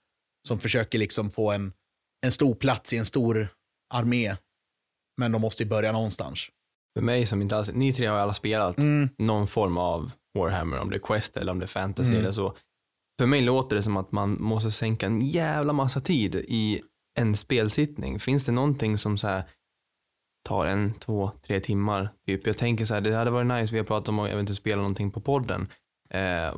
[0.49, 1.72] Som försöker liksom få en,
[2.27, 3.49] en stor plats i en stor
[3.95, 4.37] armé.
[5.20, 6.49] Men de måste ju börja någonstans.
[6.99, 9.09] För mig som inte alls, ni tre har ju alla spelat Mm.
[9.18, 12.20] någon form av Warhammer, om det är Quest eller om det är Fantasy Mm.
[12.20, 12.57] eller så.
[13.20, 16.83] För mig låter det som att man måste sänka en jävla massa tid i
[17.15, 18.19] en spelsittning.
[18.19, 19.45] Finns det någonting som så här
[20.49, 22.12] tar en, två, tre timmar?
[22.27, 22.47] Typ.
[22.47, 24.77] Jag tänker så här, det hade varit nice, vi har pratat om att eventuellt spela
[24.77, 25.69] någonting på podden.
[26.11, 26.55] Eh,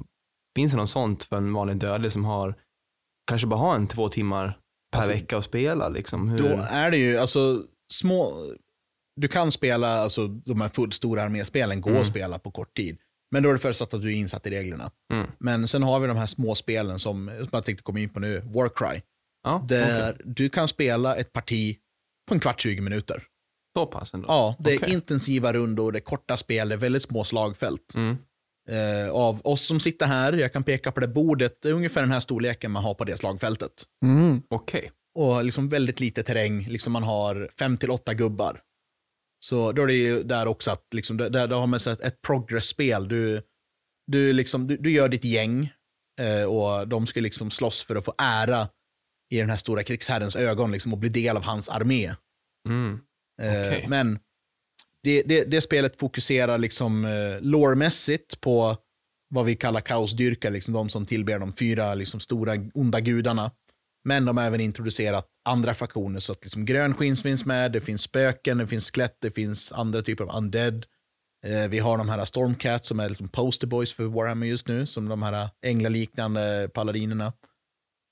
[0.56, 2.54] finns det något sånt för en vanlig dödlig som har,
[3.30, 4.58] kanske bara har en två timmar
[4.92, 6.28] per Alltså, vecka att spela liksom?
[6.28, 6.38] Hur?
[6.38, 8.46] Då är det ju, alltså små,
[9.20, 12.00] du kan spela, alltså de här full stora arméspelen går Mm.
[12.00, 12.98] att spela på kort tid.
[13.30, 14.90] Men då är det förutsatt att du är insatt i reglerna.
[15.12, 15.26] Mm.
[15.38, 18.20] Men sen har vi de här små spelen som, som jag tänkte komma in på
[18.20, 19.00] nu, Warcry.
[19.46, 20.22] Ja, Där okej.
[20.24, 21.76] du kan spela ett parti
[22.28, 23.24] på en kvart, 20 minuter.
[23.76, 24.28] Så pass ändå?
[24.28, 27.94] Ja, det är intensiva rundor, det är korta spel, det är väldigt små slagfält.
[27.94, 28.16] Mm.
[28.68, 32.00] Eh, av oss som sitter här, jag kan peka på det bordet, det är ungefär
[32.00, 33.72] den här storleken man har på det slagfältet.
[34.04, 34.42] Mm.
[34.48, 34.92] Okej.
[35.14, 38.60] Och liksom väldigt lite terräng, liksom man har fem till åtta gubbar.
[39.44, 42.22] Så då är det ju där också att, liksom, där, där har man sett ett
[42.22, 43.08] progress-spel.
[43.08, 43.42] Du,
[44.06, 45.72] du, liksom, du, du gör ditt gäng
[46.20, 48.68] eh, och de ska liksom slåss för att få ära
[49.30, 52.14] i den här stora krigsherrens ögon liksom, och bli del av hans armé.
[52.68, 53.00] Mm.
[53.42, 53.86] Eh, Okej.
[53.88, 54.18] Men
[55.02, 58.76] det, det, det spelet fokuserar liksom eh, lore-mässigt på
[59.28, 63.50] vad vi kallar kaosdyrkare, liksom de som tillber de fyra liksom, stora onda gudarna.
[64.04, 68.02] Men de har även introducerat andra faktioner, så att liksom grönskins finns med, det finns
[68.02, 70.86] spöken, det finns skelett, det finns andra typer av undead.
[71.46, 74.86] Eh, vi har de här Stormcat som är liksom poster boys för Warhammer just nu,
[74.86, 77.32] som de här änglaliknande paladinerna.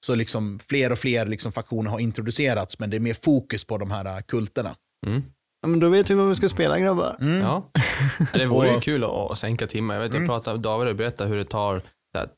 [0.05, 3.79] Så liksom fler och fler liksom faktioner har introducerats, men det är mer fokus på
[3.79, 4.75] de här kulterna.
[5.07, 5.23] Mm.
[5.63, 7.17] Ja, men då vet vi vad vi ska spela grabbar.
[7.21, 7.39] Mm.
[7.41, 7.71] Ja.
[8.35, 9.95] Det vore ju kul att, att sänka timmar.
[9.95, 10.29] Jag vet, jag Mm.
[10.29, 11.83] pratade, David har berättat hur det tar
[12.15, 12.29] här,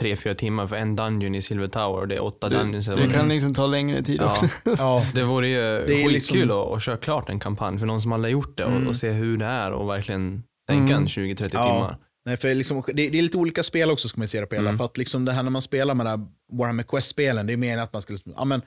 [0.00, 2.88] tre, fyra timmar för en dungeon i Silver Tower och det är åtta dungeons.
[2.88, 4.48] eller vad Det det kan liksom ta längre tid också.
[4.64, 7.86] Ja, Ja, det vore ju är skitkul liksom- att, att köra klart en kampanj för
[7.86, 8.88] någon som aldrig har gjort det och, Mm.
[8.88, 11.02] och se hur det är och verkligen tänka Mm.
[11.02, 11.62] en 20-30 Ja.
[11.62, 11.98] timmar.
[12.26, 14.54] Nej, för liksom, det, det är lite olika spel också ska man se det på
[14.54, 14.68] hela.
[14.68, 14.78] Mm.
[14.78, 16.20] För att liksom det här när man spelar med här
[16.52, 18.62] Warhammer Quest-spelen, det är mer att man ska, liksom, ja men,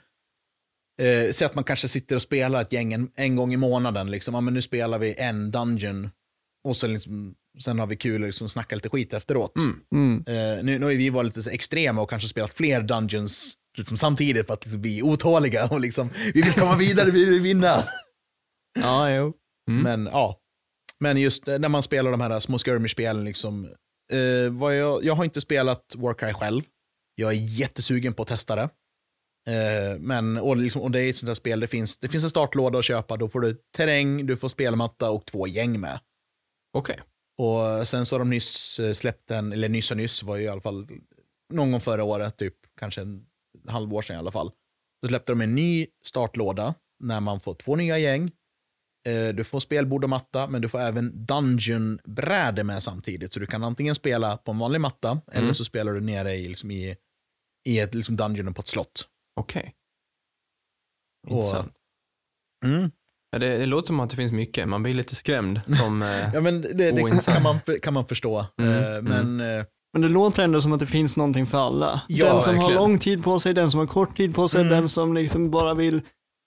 [1.01, 4.11] eh, säg att man kanske sitter och spelar ett gäng en, en gång i månaden,
[4.11, 6.09] liksom, ja men nu spelar vi en dungeon
[6.63, 9.55] och sen, liksom, sen har vi kul och liksom snackar lite skit efteråt.
[9.57, 9.79] Mm.
[9.95, 10.17] Mm.
[10.27, 14.47] Eh, nu, nu har vi varit lite extrema och kanske spelat fler dungeons liksom, samtidigt
[14.47, 17.83] för att liksom, bli otåliga och liksom, vi vill komma vidare, vi vill vinna.
[18.79, 19.33] Ja, jo.
[19.69, 19.83] Mm.
[19.83, 20.38] Men ja,
[20.99, 23.65] men just eh, när man spelar de här små skirmish-spelen, liksom,
[24.11, 26.63] eh, jag, jag har inte spelat Warcry själv.
[27.15, 28.69] Jag är jättesugen på att testa det.
[29.47, 32.23] Eh, men, och, liksom, och det är ett sånt där spel, det finns, det finns
[32.23, 35.99] en startlåda att köpa, då får du terräng, du får spelmatta och två gäng med.
[36.73, 36.99] Okej.
[37.37, 40.43] Och sen så har de nyss eh, släppt en, eller nyss och nyss var ju
[40.43, 40.87] i alla fall
[41.53, 43.25] någon gång förra året, typ kanske en
[43.67, 44.51] halvår sedan i alla fall.
[45.01, 48.31] Då släppte de en ny startlåda när man får två nya gäng.
[49.07, 53.33] Eh, Du får spelbord och matta, men du får även dungeon-bräde med samtidigt.
[53.33, 56.47] Så du kan antingen spela på en vanlig matta, eller så spelar du nere i,
[56.47, 56.95] liksom i,
[57.67, 59.07] i ett liksom dungeon på ett slott.
[59.39, 59.73] Okej.
[61.27, 61.73] Och- Intressant.
[63.31, 64.67] Ja, det, det låter som att det finns mycket.
[64.67, 65.61] Man blir lite skrämd.
[65.79, 68.45] Som, eh, Ja, men det, det kan, man, kan man förstå.
[68.61, 72.01] Mm, Eh, Men eh, Men det låter ändå som att det finns någonting för alla.
[72.07, 72.81] Ja, den som har verkligen.
[72.81, 74.73] lång tid på sig, den som har kort tid på sig, Mm.
[74.73, 76.01] den som liksom bara vill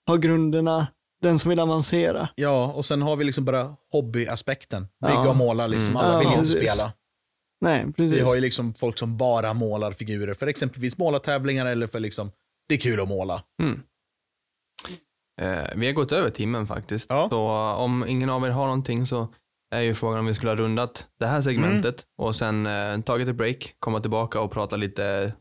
[0.07, 0.87] ha grunderna,
[1.23, 2.29] den som vill avancera.
[2.35, 4.87] Ja, och sen har vi liksom bara hobbyaspekten.
[5.01, 5.29] Bygga Ja.
[5.29, 5.89] och måla, liksom.
[5.89, 5.97] Mm.
[6.01, 6.71] alla vill ju Ja, inte precis.
[6.73, 6.93] spela.
[7.61, 8.17] Nej, precis.
[8.17, 12.31] Vi har ju liksom folk som bara målar figurer för exempelvis målartävlingar eller för liksom,
[12.67, 13.43] det är kul att måla.
[13.61, 13.81] mm.
[15.41, 17.09] eh, vi har gått över timmen faktiskt.
[17.09, 17.27] Ja.
[17.29, 17.39] Så
[17.83, 19.27] om ingen av er har någonting så
[19.75, 22.27] är ju frågan om vi skulle ha rundat det här segmentet Mm.
[22.27, 25.33] och sen eh, tagit ett break, komma tillbaka och prata lite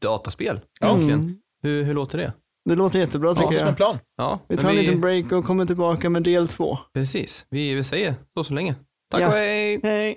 [0.00, 0.60] dataspel.
[0.80, 0.86] Ja.
[0.88, 1.20] Egentligen.
[1.20, 1.40] Mm.
[1.62, 2.32] Hur, hur låter det?
[2.68, 3.76] Det låter jättebra Ja, tycker som en jag.
[3.76, 3.98] plan.
[4.16, 6.78] Ja, Vi tar en liten break och kommer tillbaka med del två.
[6.94, 8.74] Precis, vi, vi säger så så länge.
[9.10, 9.26] Tack Ja.
[9.26, 9.80] och hej!
[9.82, 10.16] Hej!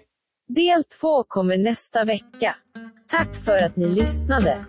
[0.55, 2.55] Del två kommer nästa vecka.
[3.11, 4.65] Tack för att ni lyssnade.